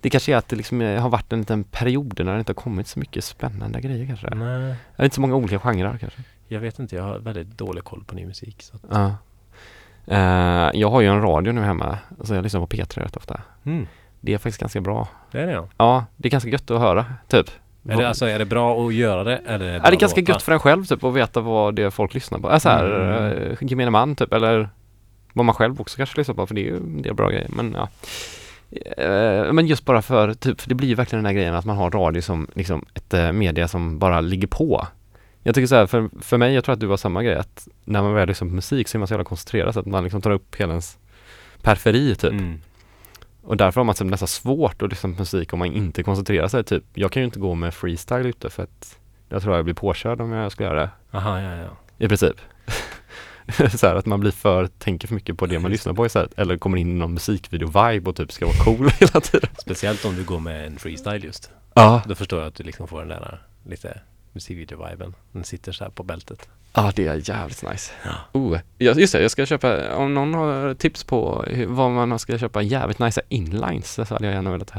det 0.09 0.11
kanske 0.11 0.33
är 0.33 0.37
att 0.37 0.49
det 0.49 0.57
liksom 0.57 0.81
eh, 0.81 1.01
har 1.03 1.09
varit 1.09 1.33
en 1.33 1.39
liten 1.39 1.65
period 1.65 2.21
när 2.25 2.33
det 2.33 2.39
inte 2.39 2.51
har 2.51 2.55
kommit 2.55 2.87
så 2.89 2.99
mycket 2.99 3.25
spännande 3.25 3.81
grejer 3.81 4.07
kanske. 4.07 4.35
Nej, 4.35 4.75
Det 4.97 5.03
är 5.03 5.05
inte 5.05 5.15
så 5.15 5.21
många 5.21 5.35
olika 5.37 5.59
genrer 5.59 5.99
kanske. 6.01 6.19
jag 6.49 6.61
vet 6.61 6.79
inte. 6.79 6.97
Jag 6.97 7.03
har 7.03 7.19
väldigt 7.19 7.59
dålig 7.59 7.85
koll 7.85 8.05
på 8.05 8.15
ny 8.15 8.27
musik. 8.27 8.57
Så 8.63 8.77
att, 8.77 8.83
Ja. 8.91 9.15
Eh, 10.07 10.71
jag 10.75 10.91
har 10.91 11.01
ju 11.01 11.07
en 11.09 11.23
radio 11.23 11.53
nu 11.53 11.61
hemma, 11.61 11.99
så 12.25 12.35
jag 12.35 12.43
lyssnar 12.43 12.61
på 12.61 12.67
P3 12.67 13.01
rätt 13.01 13.17
ofta. 13.17 13.41
mm, 13.65 13.87
Det 14.21 14.35
är 14.35 14.39
faktiskt 14.39 14.61
ganska 14.61 14.81
bra. 14.81 15.09
det 15.31 15.39
är 15.41 15.47
det 15.47 15.53
ja. 15.53 15.69
Ja, 15.77 16.05
det 16.17 16.29
är 16.29 16.31
ganska 16.31 16.51
gött 16.51 16.71
att 16.71 16.81
höra, 16.81 17.07
typ. 17.29 17.51
Är 17.89 17.97
det, 17.97 18.09
alltså, 18.09 18.27
är 18.27 18.39
det 18.39 18.45
bra 18.45 18.87
att 18.87 18.95
göra 18.95 19.25
det? 19.25 19.37
Eller 19.37 19.67
är 19.67 19.73
det, 19.73 19.77
Ja, 19.85 19.91
det 19.91 19.97
är 19.97 20.01
ganska 20.01 20.21
gött 20.21 20.43
för 20.43 20.53
en 20.53 20.59
själv 20.61 20.85
typ 20.85 21.05
att 21.05 21.15
veta 21.15 21.41
vad 21.41 21.75
det 21.75 21.83
är 21.83 21.91
folk 21.91 22.15
lyssnar 22.15 22.39
på. 22.39 22.49
Alltså 22.49 22.69
här, 22.69 22.85
Mm. 22.85 23.43
eh, 23.53 23.57
gemene 23.61 23.91
man 23.91 24.17
typ 24.17 24.33
eller 24.33 24.69
vad 25.33 25.45
man 25.47 25.55
själv 25.55 25.81
också 25.81 25.97
kanske 25.97 26.19
lyssnar 26.21 26.35
på 26.35 26.47
för 26.47 26.55
det 26.55 26.61
är 26.61 26.65
ju 26.65 26.77
en 26.77 27.03
del 27.03 27.15
bra 27.15 27.31
grejer 27.31 27.47
men 27.49 27.73
ja. 27.73 27.89
Eh, 28.71 29.53
Men 29.53 29.67
just 29.67 29.85
bara 29.85 30.03
för 30.03 30.35
typ, 30.35 30.61
för 30.61 30.69
det 30.69 30.75
blir 30.75 30.89
ju 30.89 30.95
verkligen 30.95 31.25
den 31.25 31.27
här 31.27 31.35
grejen 31.41 31.55
att 31.55 31.65
man 31.65 31.77
har 31.77 31.91
radio 31.91 32.23
som 32.23 32.49
liksom 32.55 32.85
ett 32.95 33.15
eh, 33.15 33.33
media 33.33 33.69
som 33.69 33.99
bara 33.99 34.21
ligger 34.21 34.47
på. 34.47 34.87
Jag 35.43 35.55
tycker 35.55 35.67
så 35.67 35.75
här, 35.75 35.87
för, 35.87 36.11
för 36.21 36.39
mig, 36.39 36.55
jag 36.55 36.65
tror 36.65 36.73
att 36.73 36.81
du 36.81 36.89
har 36.89 36.97
samma 36.97 37.23
grej 37.23 37.37
att 37.37 37.69
när 37.85 38.03
man 38.03 38.15
väl 38.15 38.29
lyssnar 38.29 38.49
på 38.49 38.55
musik 38.55 38.89
så 38.89 38.97
är 38.97 38.99
man 38.99 39.09
så 39.09 39.15
jävla 39.15 39.25
koncentrerad 39.25 39.75
så 39.75 39.81
att 39.81 39.87
man 39.87 40.05
liksom 40.05 40.23
tar 40.23 40.31
upp 40.31 40.57
hela 40.57 40.73
ens 40.73 40.99
periferi 41.63 42.15
typ. 42.15 42.31
Mm. 42.31 42.61
Och 43.43 43.57
därför 43.57 43.81
har 43.81 43.85
man 43.85 43.95
typ 43.95 44.07
nästan 44.07 44.29
svårt 44.29 44.83
att 44.83 44.91
lyssna 44.91 45.13
på 45.13 45.19
musik 45.19 45.53
om 45.53 45.59
man 45.59 45.73
inte 45.73 46.03
koncentrerar 46.03 46.49
sig 46.49 46.65
typ. 46.65 46.85
Jag 46.95 47.13
kan 47.13 47.23
ju 47.23 47.25
inte 47.25 47.41
gå 47.41 47.55
med 47.55 47.75
freestyle 47.75 48.27
ute 48.27 48.51
för 48.51 48.63
att 48.63 48.99
jag 49.29 49.43
tror 49.43 49.57
jag 49.57 49.65
blir 49.65 49.75
påkörd 49.75 50.21
om 50.21 50.33
jag 50.33 50.53
skulle 50.53 50.69
göra 50.69 50.81
det. 50.81 50.91
Aha, 51.19 51.41
ja, 51.41 51.57
ja. 51.57 51.69
I 51.99 52.09
princip. 52.09 52.37
så 53.77 53.87
här 53.87 53.95
att 53.95 54.07
man 54.07 54.21
blir 54.21 54.31
för, 54.31 54.67
tänker 54.67 55.09
för 55.09 55.15
mycket 55.15 55.37
på 55.39 55.47
det 55.47 55.59
man 55.59 55.71
lyssnar 55.71 55.93
på 55.93 56.07
istället. 56.07 56.39
Eller 56.39 56.57
kommer 56.57 56.77
in 56.79 56.91
i 56.91 56.95
någon 56.95 57.15
musikvideo-vibe 57.19 58.09
och 58.09 58.17
typ 58.17 58.33
ska 58.33 58.47
vara 58.47 58.57
cool 58.65 58.91
hela 59.01 59.21
tiden. 59.21 59.51
Speciellt 59.59 60.05
om 60.05 60.17
du 60.17 60.25
går 60.25 60.41
med 60.41 60.67
en 60.67 60.79
freestyle 60.79 61.25
just. 61.25 61.51
Ja, 61.75 62.03
Då 62.07 62.15
förstår 62.15 62.39
jag 62.39 62.49
att 62.49 62.55
du 62.55 62.65
liksom 62.65 62.89
får 62.89 62.99
den 62.99 63.09
där 63.09 63.43
lite 63.67 64.01
musikvideo-viben. 64.33 65.15
Den 65.33 65.45
sitter 65.45 65.73
så 65.73 65.85
här 65.85 65.91
på 65.91 66.03
bältet. 66.03 66.49
ja 66.75 66.93
det 66.97 67.07
är 67.07 67.31
jävligt 67.31 67.63
nice. 67.71 67.93
Oh, 68.33 68.59
ja, 68.79 68.93
just 68.93 69.13
det, 69.13 69.23
jag 69.23 69.31
ska 69.31 69.47
köpa, 69.47 69.95
om 69.95 70.15
någon 70.15 70.35
har 70.35 70.75
tips 70.75 71.05
på 71.05 71.45
vad 71.67 71.91
man 71.91 72.19
ska 72.19 72.39
köpa 72.39 72.63
jävligt 72.63 72.99
nice 72.99 73.21
inlines 73.29 73.93
så 73.93 74.15
hade 74.15 74.27
jag 74.27 74.35
gärna 74.35 74.51
velat 74.51 74.73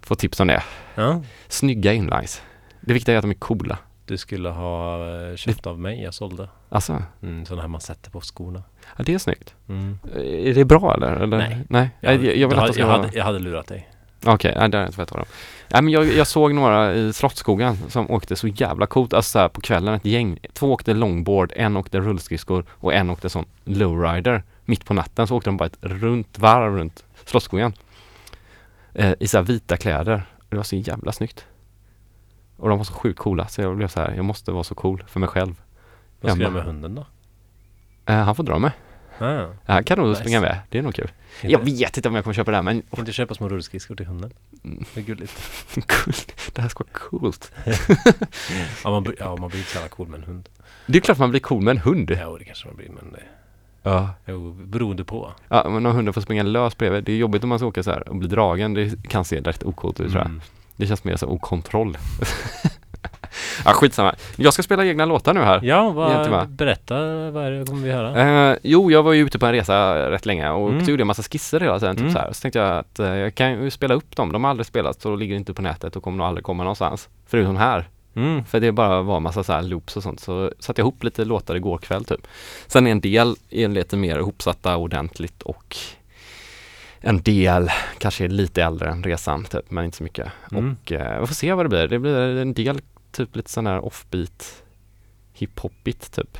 få 0.00 0.14
tips 0.14 0.40
om 0.40 0.46
det. 0.46 0.62
Ja. 0.94 1.22
Snygga 1.48 1.92
inlines. 1.92 2.42
Det 2.80 2.92
viktiga 2.94 3.14
är 3.14 3.18
att 3.18 3.22
de 3.24 3.30
är 3.30 3.34
coola. 3.34 3.78
Du 4.06 4.16
skulle 4.16 4.48
ha 4.48 5.06
eh, 5.08 5.36
köpt 5.36 5.66
av 5.66 5.80
mig, 5.80 6.02
jag 6.02 6.14
sålde. 6.14 6.48
Alltså, 6.68 7.02
Mm, 7.22 7.46
sådana 7.46 7.62
här 7.62 7.68
man 7.68 7.80
sätter 7.80 8.10
på 8.10 8.20
skorna. 8.20 8.62
ja 8.96 9.04
det 9.04 9.14
är 9.14 9.18
snyggt. 9.18 9.54
Mm. 9.68 9.98
Är 10.14 10.54
det 10.54 10.64
bra 10.64 10.94
eller? 10.94 11.16
eller? 11.16 11.38
Nej. 11.38 11.58
Nej, 11.68 11.90
jag, 12.00 12.14
jag, 12.14 12.36
jag 12.36 12.36
vill 12.36 12.44
att 12.44 12.50
de 12.50 12.60
hade, 12.60 12.72
ska 12.72 12.82
jag, 12.82 12.88
vara... 12.88 12.96
hade, 12.98 13.16
jag 13.18 13.24
hade 13.24 13.38
lurat 13.38 13.66
dig. 13.66 13.88
Okej, 14.24 14.32
okay, 14.32 14.68
det 14.68 14.76
har 14.76 14.82
jag 14.82 14.88
inte 14.88 15.00
vet 15.00 15.10
vad 15.10 15.20
de. 15.20 15.26
Nej 15.68 15.82
men 15.82 15.92
jag, 15.92 16.06
jag 16.06 16.26
såg 16.26 16.54
några 16.54 16.94
i 16.94 17.12
Slottsskogen 17.12 17.76
som 17.88 18.10
åkte 18.10 18.36
så 18.36 18.48
jävla 18.48 18.86
coolt, 18.86 19.14
alltså 19.14 19.30
så 19.30 19.38
här 19.38 19.48
på 19.48 19.60
kvällen 19.60 19.94
ett 19.94 20.04
gäng. 20.04 20.38
Två 20.52 20.72
åkte 20.72 20.94
longboard, 20.94 21.52
en 21.56 21.76
åkte 21.76 22.00
rullskridskor 22.00 22.64
och 22.70 22.94
en 22.94 23.10
åkte 23.10 23.28
sån 23.28 23.44
lowrider. 23.64 24.42
Mitt 24.64 24.84
på 24.84 24.94
natten 24.94 25.26
så 25.26 25.36
åkte 25.36 25.50
de 25.50 25.56
bara 25.56 25.66
ett 25.66 25.78
runt 25.80 26.38
varv 26.38 26.76
runt 26.76 27.04
Slottsskogen. 27.24 27.72
Eh, 28.94 29.12
I 29.20 29.28
så 29.28 29.36
här 29.36 29.44
vita 29.44 29.76
kläder. 29.76 30.22
Det 30.48 30.56
var 30.56 30.64
så 30.64 30.76
jävla 30.76 31.12
snyggt. 31.12 31.46
Och 32.56 32.68
de 32.68 32.78
var 32.78 32.84
så 32.84 32.92
sjukt 32.92 33.18
coola 33.18 33.48
så 33.48 33.60
jag 33.60 33.76
blev 33.76 33.88
så 33.88 34.00
här, 34.00 34.14
jag 34.14 34.24
måste 34.24 34.52
vara 34.52 34.64
så 34.64 34.74
cool 34.74 35.04
för 35.06 35.20
mig 35.20 35.28
själv. 35.28 35.62
Vad 36.20 36.32
ska 36.32 36.42
Hemma. 36.44 36.44
jag 36.44 36.52
med 36.52 36.62
hunden 36.74 36.94
då? 36.94 37.06
Eh, 38.12 38.16
han 38.16 38.34
får 38.34 38.44
dra 38.44 38.58
med. 38.58 38.72
Ah, 39.18 39.46
Han 39.64 39.84
kan 39.84 39.98
nog 39.98 40.08
Nice. 40.08 40.20
springa 40.20 40.40
med, 40.40 40.58
det 40.70 40.78
är 40.78 40.82
nog 40.82 40.94
kul. 40.94 41.10
inte, 41.42 41.52
Jag 41.52 41.58
vet 41.58 41.96
inte 41.96 42.08
om 42.08 42.14
jag 42.14 42.24
kommer 42.24 42.34
köpa 42.34 42.50
det 42.50 42.56
här 42.56 42.62
men 42.62 42.82
Kan 42.82 42.98
inte 43.00 43.12
köpa 43.12 43.34
små 43.34 43.48
rullskridskor 43.48 43.94
till 43.96 44.06
hunden? 44.06 44.30
Mm. 44.64 44.84
Det 44.94 45.00
är 45.00 45.04
gulligt. 45.04 45.32
Det 46.54 46.62
här 46.62 46.68
ska 46.68 46.84
vara 46.84 46.92
coolt. 46.92 47.52
Ja 48.84 48.90
man, 48.90 49.02
blir- 49.02 49.16
ja, 49.18 49.36
man 49.36 49.48
blir 49.48 49.58
inte 49.58 49.70
så 49.70 49.76
jävla 49.76 49.88
cool 49.88 50.08
med 50.08 50.18
en 50.20 50.24
hund. 50.26 50.48
Det 50.86 50.98
är 50.98 51.02
klart 51.02 51.18
man 51.18 51.30
blir 51.30 51.40
cool 51.40 51.62
med 51.62 51.70
en 51.72 51.78
hund. 51.78 52.18
Jo, 52.22 52.36
det 52.38 52.44
kanske 52.44 52.66
man 52.66 52.76
blir, 52.76 52.88
men 52.88 53.12
det 53.12 53.22
Ja. 53.82 54.10
jo, 54.26 54.52
beroende 54.52 55.04
på. 55.04 55.32
Ja, 55.48 55.68
men 55.68 55.86
om 55.86 55.92
hunden 55.96 56.14
får 56.14 56.20
springa 56.20 56.42
lös 56.42 56.76
bredvid, 56.78 57.04
det 57.04 57.12
är 57.12 57.16
jobbigt 57.16 57.42
om 57.42 57.48
man 57.48 57.58
ska 57.58 57.68
åka 57.68 57.82
så 57.82 57.90
här 57.90 58.08
och 58.08 58.16
bli 58.16 58.28
dragen. 58.28 58.74
Det 58.74 59.08
kan 59.08 59.24
se 59.24 59.40
rätt 59.40 59.62
ocoolt 59.64 60.00
ut 60.00 60.10
tror 60.10 60.18
jag. 60.22 60.26
Mm. 60.26 60.40
Det 60.76 60.86
känns 60.86 61.04
mer 61.04 61.16
som 61.16 61.28
okontroll. 61.28 61.98
ja, 63.64 63.72
skitsamma. 63.72 64.14
Jag 64.36 64.52
ska 64.52 64.62
spela 64.62 64.86
egna 64.86 65.04
låtar 65.04 65.34
nu 65.34 65.40
här. 65.40 65.60
Ja, 65.62 65.90
vad, 65.90 66.48
berätta, 66.48 66.94
vad 67.30 67.44
är 67.44 67.50
det 67.50 67.66
kommer 67.66 67.82
vi 67.82 67.92
höra? 67.92 68.50
Eh, 68.50 68.56
jo, 68.62 68.90
jag 68.90 69.02
var 69.02 69.12
ju 69.12 69.22
ute 69.26 69.38
på 69.38 69.46
en 69.46 69.52
resa 69.52 70.10
rätt 70.10 70.26
länge 70.26 70.50
och 70.50 70.70
Mm. 70.70 70.84
gjorde 70.84 71.00
jag 71.00 71.06
massa 71.06 71.22
skisser 71.22 71.60
hela 71.60 71.78
tiden. 71.78 71.96
Typ 71.96 72.00
Mm. 72.02 72.12
så, 72.12 72.18
här. 72.18 72.32
så 72.32 72.40
tänkte 72.40 72.58
jag 72.58 72.78
att 72.78 72.98
eh, 72.98 73.14
jag 73.16 73.34
kan 73.34 73.64
ju 73.64 73.70
spela 73.70 73.94
upp 73.94 74.16
dem. 74.16 74.32
De 74.32 74.44
har 74.44 74.50
aldrig 74.50 74.66
spelats 74.66 75.06
och 75.06 75.18
ligger 75.18 75.36
inte 75.36 75.54
på 75.54 75.62
nätet 75.62 75.96
och 75.96 76.02
kommer 76.02 76.18
nog 76.18 76.26
aldrig 76.26 76.44
komma 76.44 76.62
någonstans. 76.62 77.08
Förutom 77.26 77.56
här. 77.56 77.88
Mm. 78.16 78.44
För 78.44 78.60
det 78.60 78.72
bara 78.72 79.02
var 79.02 79.20
massa 79.20 79.44
så 79.44 79.52
här 79.52 79.62
loops 79.62 79.96
och 79.96 80.02
sånt. 80.02 80.20
Så 80.20 80.52
satte 80.58 80.80
jag 80.80 80.84
ihop 80.84 81.04
lite 81.04 81.24
låtar 81.24 81.54
igår 81.54 81.78
kväll 81.78 82.04
typ. 82.04 82.26
Sen 82.66 82.86
är 82.86 82.90
en 82.90 83.00
del 83.00 83.34
är 83.50 83.68
lite 83.68 83.96
mer 83.96 84.18
ihopsatta 84.18 84.76
ordentligt 84.76 85.42
och 85.42 85.76
en 87.08 87.22
del 87.22 87.70
kanske 87.98 88.28
lite 88.28 88.62
äldre 88.62 88.90
än 88.90 89.02
resan 89.02 89.44
typ, 89.44 89.70
men 89.70 89.84
inte 89.84 89.96
så 89.96 90.02
mycket. 90.04 90.32
Mm. 90.52 90.76
Och 90.84 90.92
eh, 90.92 91.20
vi 91.20 91.26
får 91.26 91.34
se 91.34 91.52
vad 91.52 91.64
det 91.64 91.68
blir. 91.68 91.88
Det 91.88 91.98
blir 91.98 92.36
en 92.36 92.52
del 92.54 92.80
typ 93.12 93.36
lite 93.36 93.50
sån 93.50 93.66
här 93.66 93.84
offbeat 93.84 94.62
hiphopigt 95.32 96.12
typ. 96.12 96.38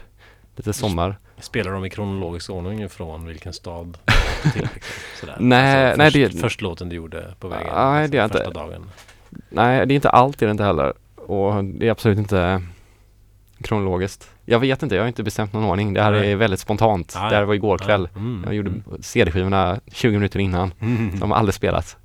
Lite 0.57 0.73
sommar. 0.73 1.19
Spelar 1.39 1.73
de 1.73 1.85
i 1.85 1.91
kronologisk 1.91 2.51
ordning 2.51 2.89
från 2.89 3.27
vilken 3.27 3.53
stad 3.53 3.99
till? 4.53 4.63
Liksom, 4.75 4.81
sådär. 5.21 5.37
Nej, 5.41 5.95
nej, 5.97 6.11
först, 6.11 6.33
det- 6.35 6.41
Först 6.41 6.61
låten 6.63 6.89
du 6.89 6.97
gjorde 6.97 7.35
på 7.41 7.49
vägen? 7.49 7.67
Nej, 7.67 7.75
alltså, 7.77 8.11
det 8.13 8.19
är 8.19 8.29
första 8.29 8.45
inte. 8.45 8.59
dagen? 8.59 8.91
Nej, 9.49 9.87
det 9.87 9.95
är 9.95 9.97
inte 9.97 10.11
allt 10.11 10.43
är 10.43 10.47
det 10.47 10.51
inte 10.51 10.65
heller. 10.65 10.93
Och 11.17 11.65
det 11.65 11.87
är 11.87 11.91
absolut 11.91 12.19
inte 12.19 12.63
kronologiskt. 13.63 14.31
Jag 14.49 14.59
vet 14.59 14.83
inte, 14.83 14.95
jag 14.95 15.03
har 15.03 15.09
inte 15.09 15.23
bestämt 15.23 15.53
någon 15.53 15.65
ordning. 15.65 15.95
Det 15.95 16.03
här 16.03 16.13
Nej. 16.13 16.33
är 16.33 16.37
väldigt 16.37 16.61
spontant. 16.61 17.15
Ah, 17.17 17.29
det 17.29 17.37
här 17.37 17.43
var 17.45 17.55
igår 17.55 17.79
kväll. 17.79 18.09
Mm. 18.17 18.43
Jag 18.45 18.55
gjorde 18.55 18.71
CD-skivorna 19.01 19.81
20 19.93 20.13
minuter 20.13 20.39
innan. 20.41 20.73
Mm. 20.81 21.19
De 21.21 21.31
har 21.31 21.39
aldrig 21.39 21.55
spelats. 21.55 21.97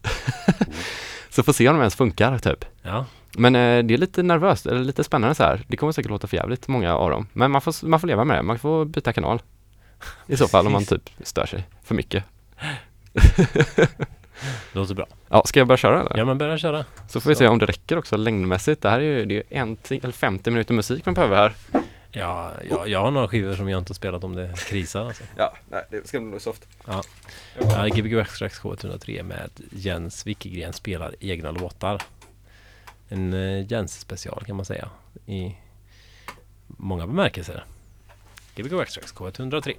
så 1.29 1.43
får 1.43 1.53
se 1.53 1.69
om 1.69 1.75
de 1.75 1.79
ens 1.81 1.95
funkar 1.95 2.37
typ. 2.37 2.65
Ja, 2.81 3.05
Men 3.37 3.55
eh, 3.55 3.83
det 3.83 3.93
är 3.93 3.97
lite 3.97 4.23
nervöst, 4.23 4.65
eller 4.65 4.79
lite 4.83 5.03
spännande 5.03 5.35
så 5.35 5.43
här. 5.43 5.61
Det 5.67 5.77
kommer 5.77 5.91
säkert 5.93 6.09
låta 6.11 6.27
för 6.27 6.37
jävligt 6.37 6.67
många 6.67 6.95
av 6.95 7.09
dem. 7.09 7.27
Men 7.33 7.51
man 7.51 7.61
får, 7.61 7.87
man 7.87 7.99
får 7.99 8.07
leva 8.07 8.23
med 8.23 8.37
det. 8.37 8.43
Man 8.43 8.59
får 8.59 8.85
byta 8.85 9.13
kanal. 9.13 9.41
I 10.27 10.37
så 10.37 10.47
fall 10.47 10.65
om 10.67 10.73
man 10.73 10.85
typ 10.85 11.09
stör 11.23 11.45
sig 11.45 11.63
för 11.83 11.95
mycket. 11.95 12.23
låter 14.71 14.95
bra. 14.95 15.05
Ja, 15.29 15.43
ska 15.45 15.59
jag 15.59 15.67
börja 15.67 15.77
köra 15.77 15.99
eller? 15.99 16.17
Ja 16.17 16.25
men 16.25 16.37
börja 16.37 16.57
köra. 16.57 16.85
Så 17.07 17.21
får 17.21 17.29
vi 17.29 17.35
så. 17.35 17.39
se 17.39 17.47
om 17.47 17.59
det 17.59 17.65
räcker 17.65 17.97
också 17.97 18.17
längdmässigt. 18.17 18.81
Det 18.81 18.89
här 18.89 18.99
är 18.99 19.03
ju 19.03 19.25
det 19.25 19.33
är 19.33 19.35
ju 19.35 19.43
en 19.49 19.77
ti- 19.77 19.99
eller 20.03 20.13
50 20.13 20.51
minuter 20.51 20.73
musik 20.73 21.05
man 21.05 21.13
behöver 21.13 21.35
här. 21.37 21.53
Ja, 22.11 22.51
jag, 22.69 22.87
jag 22.89 22.99
har 22.99 23.11
några 23.11 23.27
skivor 23.27 23.55
som 23.55 23.69
jag 23.69 23.79
inte 23.79 23.89
har 23.89 23.95
spelat 23.95 24.23
om 24.23 24.35
det 24.35 24.53
krisar 24.67 25.05
alltså. 25.05 25.23
Ja, 25.37 25.53
nej, 25.69 25.85
det 25.89 26.07
ska 26.07 26.19
bli 26.19 26.39
soft. 26.39 26.67
Ja. 26.87 27.03
Ja, 27.59 27.87
Gbg 27.87 28.19
Extrax 28.19 28.61
K103 28.61 29.23
med 29.23 29.49
Jens 29.71 30.27
Wickegren 30.27 30.73
spelar 30.73 31.15
egna 31.19 31.51
låtar. 31.51 32.01
En 33.09 33.33
uh, 33.33 33.71
Jens 33.71 33.99
special 33.99 34.43
kan 34.45 34.55
man 34.55 34.65
säga. 34.65 34.89
I 35.25 35.55
många 36.67 37.07
bemärkelser. 37.07 37.65
Gbg 38.55 38.81
Extrax 38.81 39.13
K103. 39.13 39.75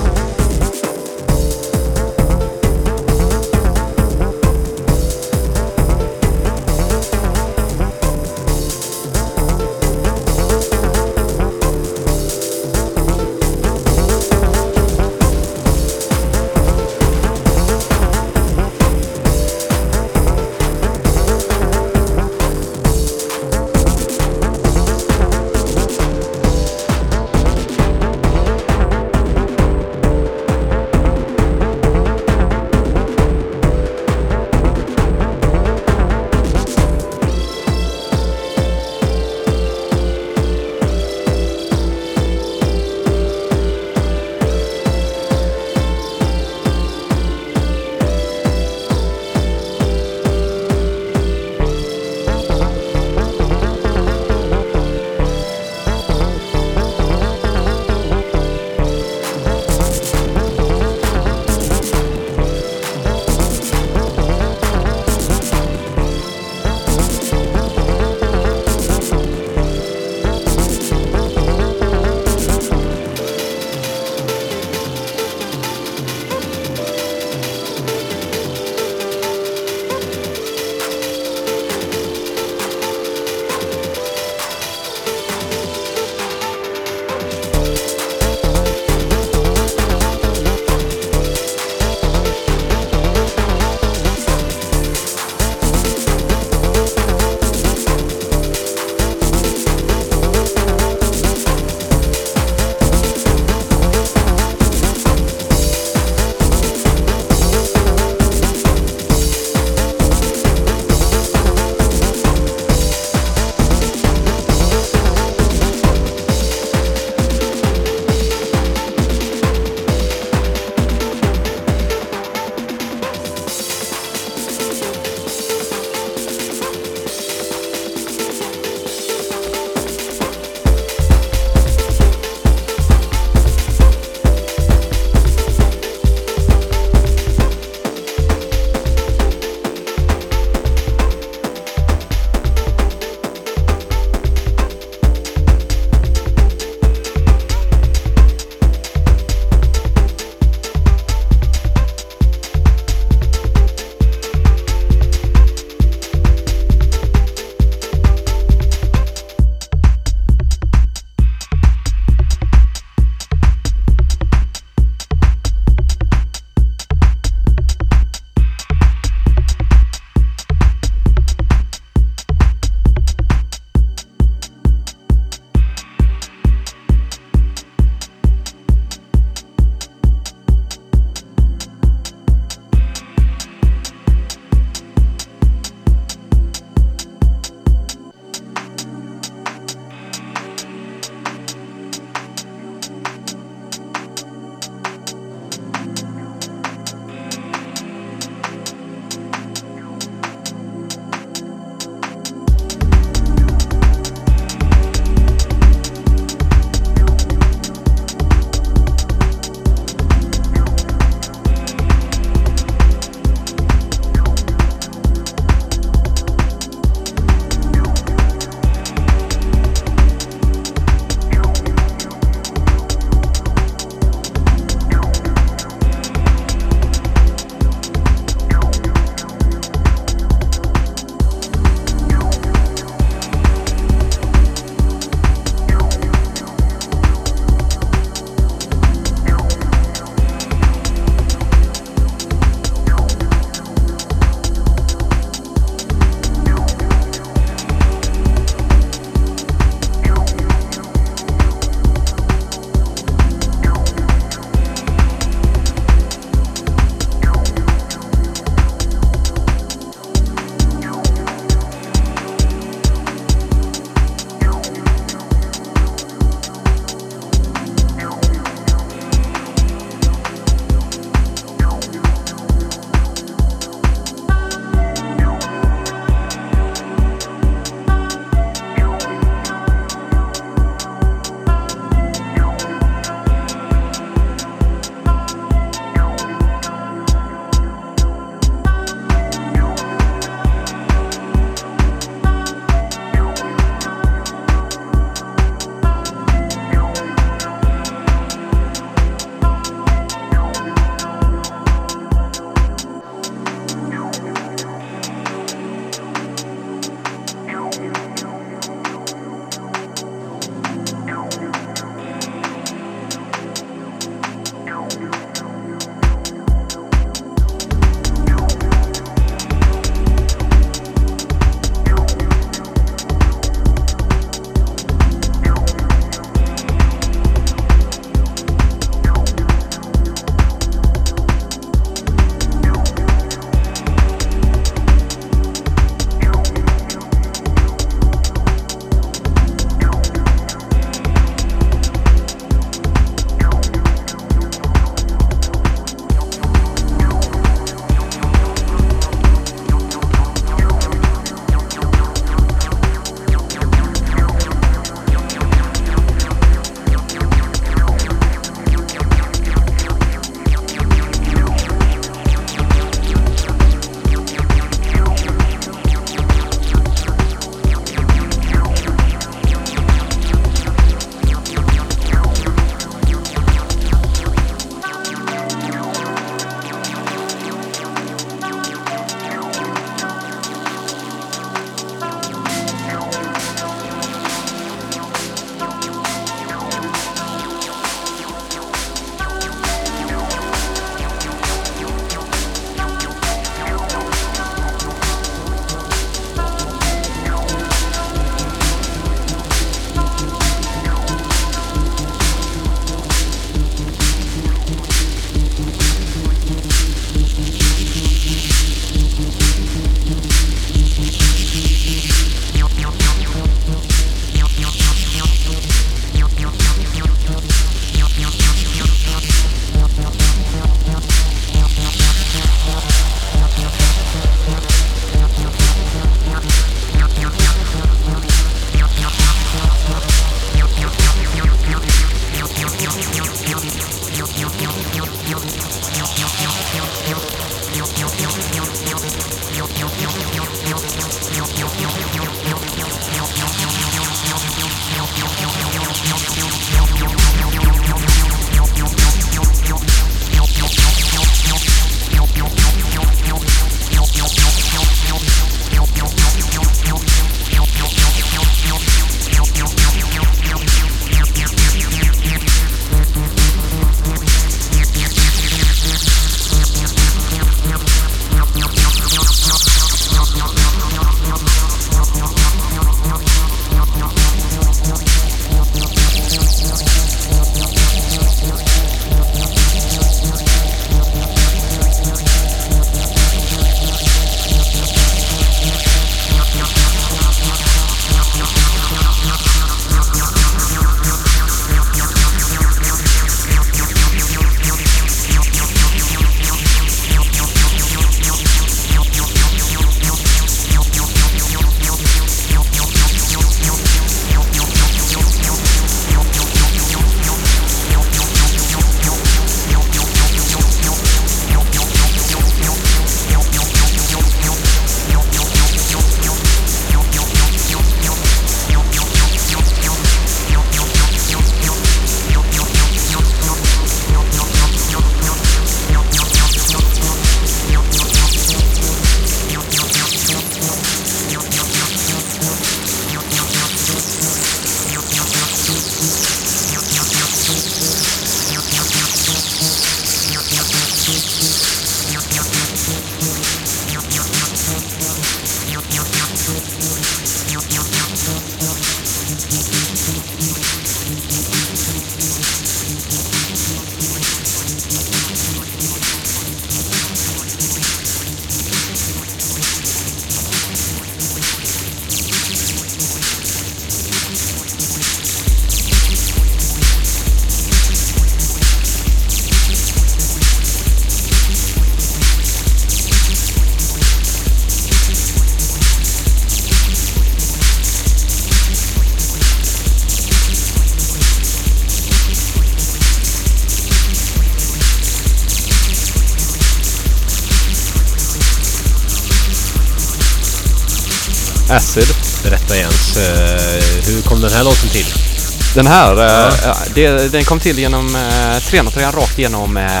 Den 595.74 595.86
här, 595.86 596.16
eh, 596.16 596.54
ja, 596.64 596.76
det, 596.94 597.32
den 597.32 597.44
kom 597.44 597.60
till 597.60 597.78
genom 597.78 598.16
eh, 598.16 598.58
303 598.58 599.04
rakt 599.04 599.38
igenom 599.38 599.76
eh, 599.76 600.00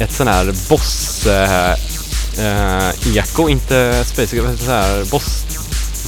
ett 0.00 0.12
sån 0.12 0.28
här 0.28 0.54
boss 0.68 1.26
eh, 1.26 1.70
eh, 2.38 3.16
eko, 3.16 3.48
inte 3.48 4.04
Space 4.04 4.36
Eko, 4.36 4.56
så 4.64 4.70
här 4.70 5.04
boss 5.10 5.44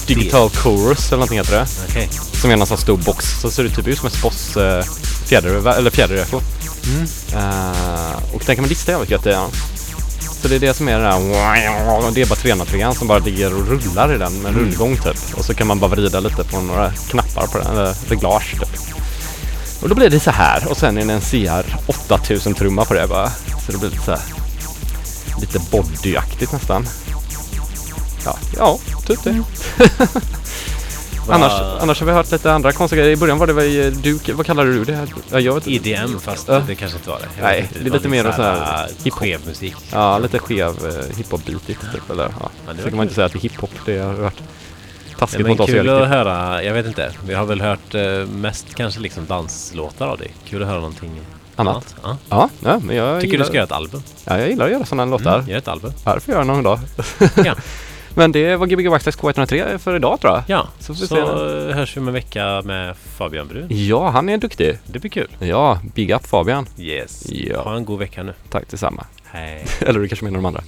Digital 0.06 0.50
Chorus 0.50 1.08
eller 1.08 1.16
någonting 1.16 1.38
heter 1.38 1.56
det. 1.56 1.66
Okej. 1.88 2.08
Som 2.32 2.50
är 2.50 2.56
någon 2.56 2.66
sån 2.66 2.78
stor 2.78 2.96
box. 2.96 3.40
Så 3.40 3.50
ser 3.50 3.62
det 3.64 3.70
typ 3.70 3.86
ut 3.86 3.98
som 3.98 4.08
ett 4.08 4.22
boss 4.22 4.56
eh, 4.56 4.84
fjäder, 5.26 5.78
eller 5.78 5.90
fjädereko. 5.90 6.40
Mm. 6.86 7.02
Eh, 7.32 8.34
och 8.34 8.42
den 8.46 8.56
kan 8.56 8.62
man 8.62 8.68
lista 8.68 8.92
jävligt 8.92 9.10
gött 9.10 9.26
i. 9.26 9.30
Ja. 9.30 9.48
Så 10.42 10.48
det 10.48 10.54
är 10.54 10.60
det 10.60 10.74
som 10.74 10.88
är 10.88 10.98
den 10.98 11.04
här, 11.04 12.10
det 12.14 12.22
är 12.22 12.26
bara 12.26 12.36
303 12.36 12.94
som 12.94 13.08
bara 13.08 13.18
ligger 13.18 13.54
och 13.54 13.68
rullar 13.68 14.14
i 14.14 14.18
den 14.18 14.42
med 14.42 14.52
en 14.52 14.58
rullgång 14.58 14.96
typ. 14.96 15.16
Och 15.34 15.44
så 15.44 15.54
kan 15.54 15.66
man 15.66 15.78
bara 15.78 15.90
vrida 15.90 16.20
lite 16.20 16.44
på 16.44 16.60
några 16.60 16.92
knappar 16.92 17.46
på 17.46 17.58
den, 17.58 17.66
eller 17.66 17.94
reglage 18.08 18.52
typ. 18.60 18.88
Och 19.82 19.88
då 19.88 19.94
blir 19.94 20.10
det 20.10 20.20
så 20.20 20.30
här 20.30 20.70
och 20.70 20.76
sen 20.76 20.98
är 20.98 21.05
det 21.05 21.12
en 21.12 21.20
CR 21.20 21.76
8000 21.86 22.55
trumma 22.55 22.84
på 22.84 22.94
det 22.94 23.06
bara. 23.06 23.30
Så 23.30 23.72
det 23.72 23.78
blir 23.78 23.90
lite 23.90 24.02
så 24.02 24.10
här, 24.10 24.20
lite 25.40 25.59
bodyaktigt 25.70 26.52
nästan. 26.52 26.86
Ja, 28.24 28.36
ja, 28.59 28.78
typ 29.06 29.24
det. 29.24 29.42
annars, 31.28 31.52
annars 31.80 32.00
har 32.00 32.06
vi 32.06 32.12
hört 32.12 32.32
lite 32.32 32.52
andra 32.52 32.72
konstiga 32.72 33.02
grejer. 33.02 33.16
I 33.16 33.20
början 33.20 33.38
var 33.38 33.46
det 33.46 33.52
väl 33.52 34.02
du, 34.02 34.18
vad 34.32 34.46
kallade 34.46 34.72
du 34.72 34.84
det? 34.84 35.06
Ja, 35.30 35.40
jag 35.40 35.55
vet 35.55 35.66
inte. 35.66 35.90
EDM 35.90 36.18
fast 36.20 36.48
Ja. 36.48 36.62
det 36.66 36.74
kanske 36.74 36.98
inte 36.98 37.10
var 37.10 37.18
det. 37.18 37.26
Jag 37.36 37.44
Nej, 37.44 37.60
inte, 37.60 37.78
det 37.78 37.88
är 37.88 37.92
lite 37.92 38.09
mer 38.09 38.32
så 38.32 38.42
här, 38.42 38.88
hiphop. 39.05 39.12
Skev 39.12 39.40
musik. 39.46 39.76
Ja, 39.92 40.18
lite 40.18 40.38
skev 40.38 40.86
eh, 40.86 41.16
hiphop-beatigt 41.16 41.92
typ. 41.92 42.10
Eller, 42.10 42.32
ja. 42.40 42.50
det 42.76 42.82
Så 42.82 42.88
kan 42.88 42.96
man 42.96 43.05
inte 43.05 43.14
säga 43.14 43.26
att 43.26 43.32
det 43.32 43.38
är 43.38 43.40
hiphop. 43.40 43.70
Det 43.86 43.98
har 43.98 44.12
Nej, 44.12 44.30
taskigt 45.18 45.48
mot 45.48 45.60
oss 45.60 45.70
kul 45.70 45.88
att 45.88 46.08
höra, 46.08 46.62
jag 46.62 46.74
vet 46.74 46.86
inte. 46.86 47.12
Vi 47.26 47.34
har 47.34 47.44
väl 47.44 47.60
hört 47.60 47.94
eh, 47.94 48.26
mest 48.26 48.74
kanske 48.74 49.00
liksom 49.00 49.26
danslåtar 49.26 50.08
av 50.08 50.18
dig. 50.18 50.30
Kul 50.44 50.62
att 50.62 50.68
höra 50.68 50.80
någonting 50.80 51.20
Annat. 51.56 51.96
Ja. 52.02 52.16
Ja, 52.28 52.48
ja, 52.64 52.80
men 52.84 52.96
jag 52.96 53.20
Tycker 53.20 53.32
gillar, 53.32 53.44
du 53.44 53.48
ska 53.48 53.56
göra 53.56 53.64
ett 53.64 53.72
album? 53.72 54.02
Ja, 54.24 54.38
jag 54.38 54.48
gillar 54.48 54.64
att 54.66 54.72
göra 54.72 54.84
sådana 54.84 55.04
låtar. 55.04 55.38
Mm, 55.38 55.50
gör 55.50 55.58
ett 55.58 55.68
album. 55.68 55.92
Varför 56.04 56.32
göra 56.32 56.44
någon 56.44 56.62
dag? 56.62 56.78
Ja. 57.44 57.54
Men 58.14 58.32
det 58.32 58.56
var 58.56 58.66
Gbg 58.66 58.88
Waxxax 58.88 59.18
K103 59.18 59.78
för 59.78 59.96
idag 59.96 60.20
tror 60.20 60.32
jag. 60.32 60.42
Ja, 60.46 60.68
Så 60.78 60.94
så, 60.94 61.06
får 61.06 61.16
se 61.16 61.74
hörs 61.74 61.96
vi 61.96 62.00
om 62.00 62.08
en 62.08 62.14
vecka 62.14 62.62
med 62.64 62.96
Fabian 62.96 63.48
Brun. 63.48 63.66
Ja, 63.70 64.10
han 64.10 64.28
är 64.28 64.38
duktig. 64.38 64.78
Det 64.86 64.98
blir 64.98 65.10
kul. 65.10 65.28
Ja, 65.38 65.80
big 65.94 66.10
up 66.10 66.26
Fabian. 66.26 66.66
Yes. 66.78 67.26
Ja. 67.30 67.62
Ha 67.62 67.76
en 67.76 67.84
god 67.84 67.98
vecka 67.98 68.22
nu. 68.22 68.34
Tack 68.50 68.70
detsamma. 68.70 69.06
Hej. 69.24 69.66
Eller 69.80 70.00
du 70.00 70.08
kanske 70.08 70.24
menar 70.24 70.36
de 70.38 70.44
andra. 70.44 70.62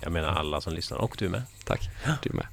Jag 0.00 0.12
menar 0.12 0.28
alla 0.28 0.60
som 0.60 0.72
lyssnar 0.72 0.98
och 0.98 1.16
du 1.18 1.28
med. 1.28 1.42
Tack. 1.64 1.90
Du 2.22 2.30
med. 2.32 2.46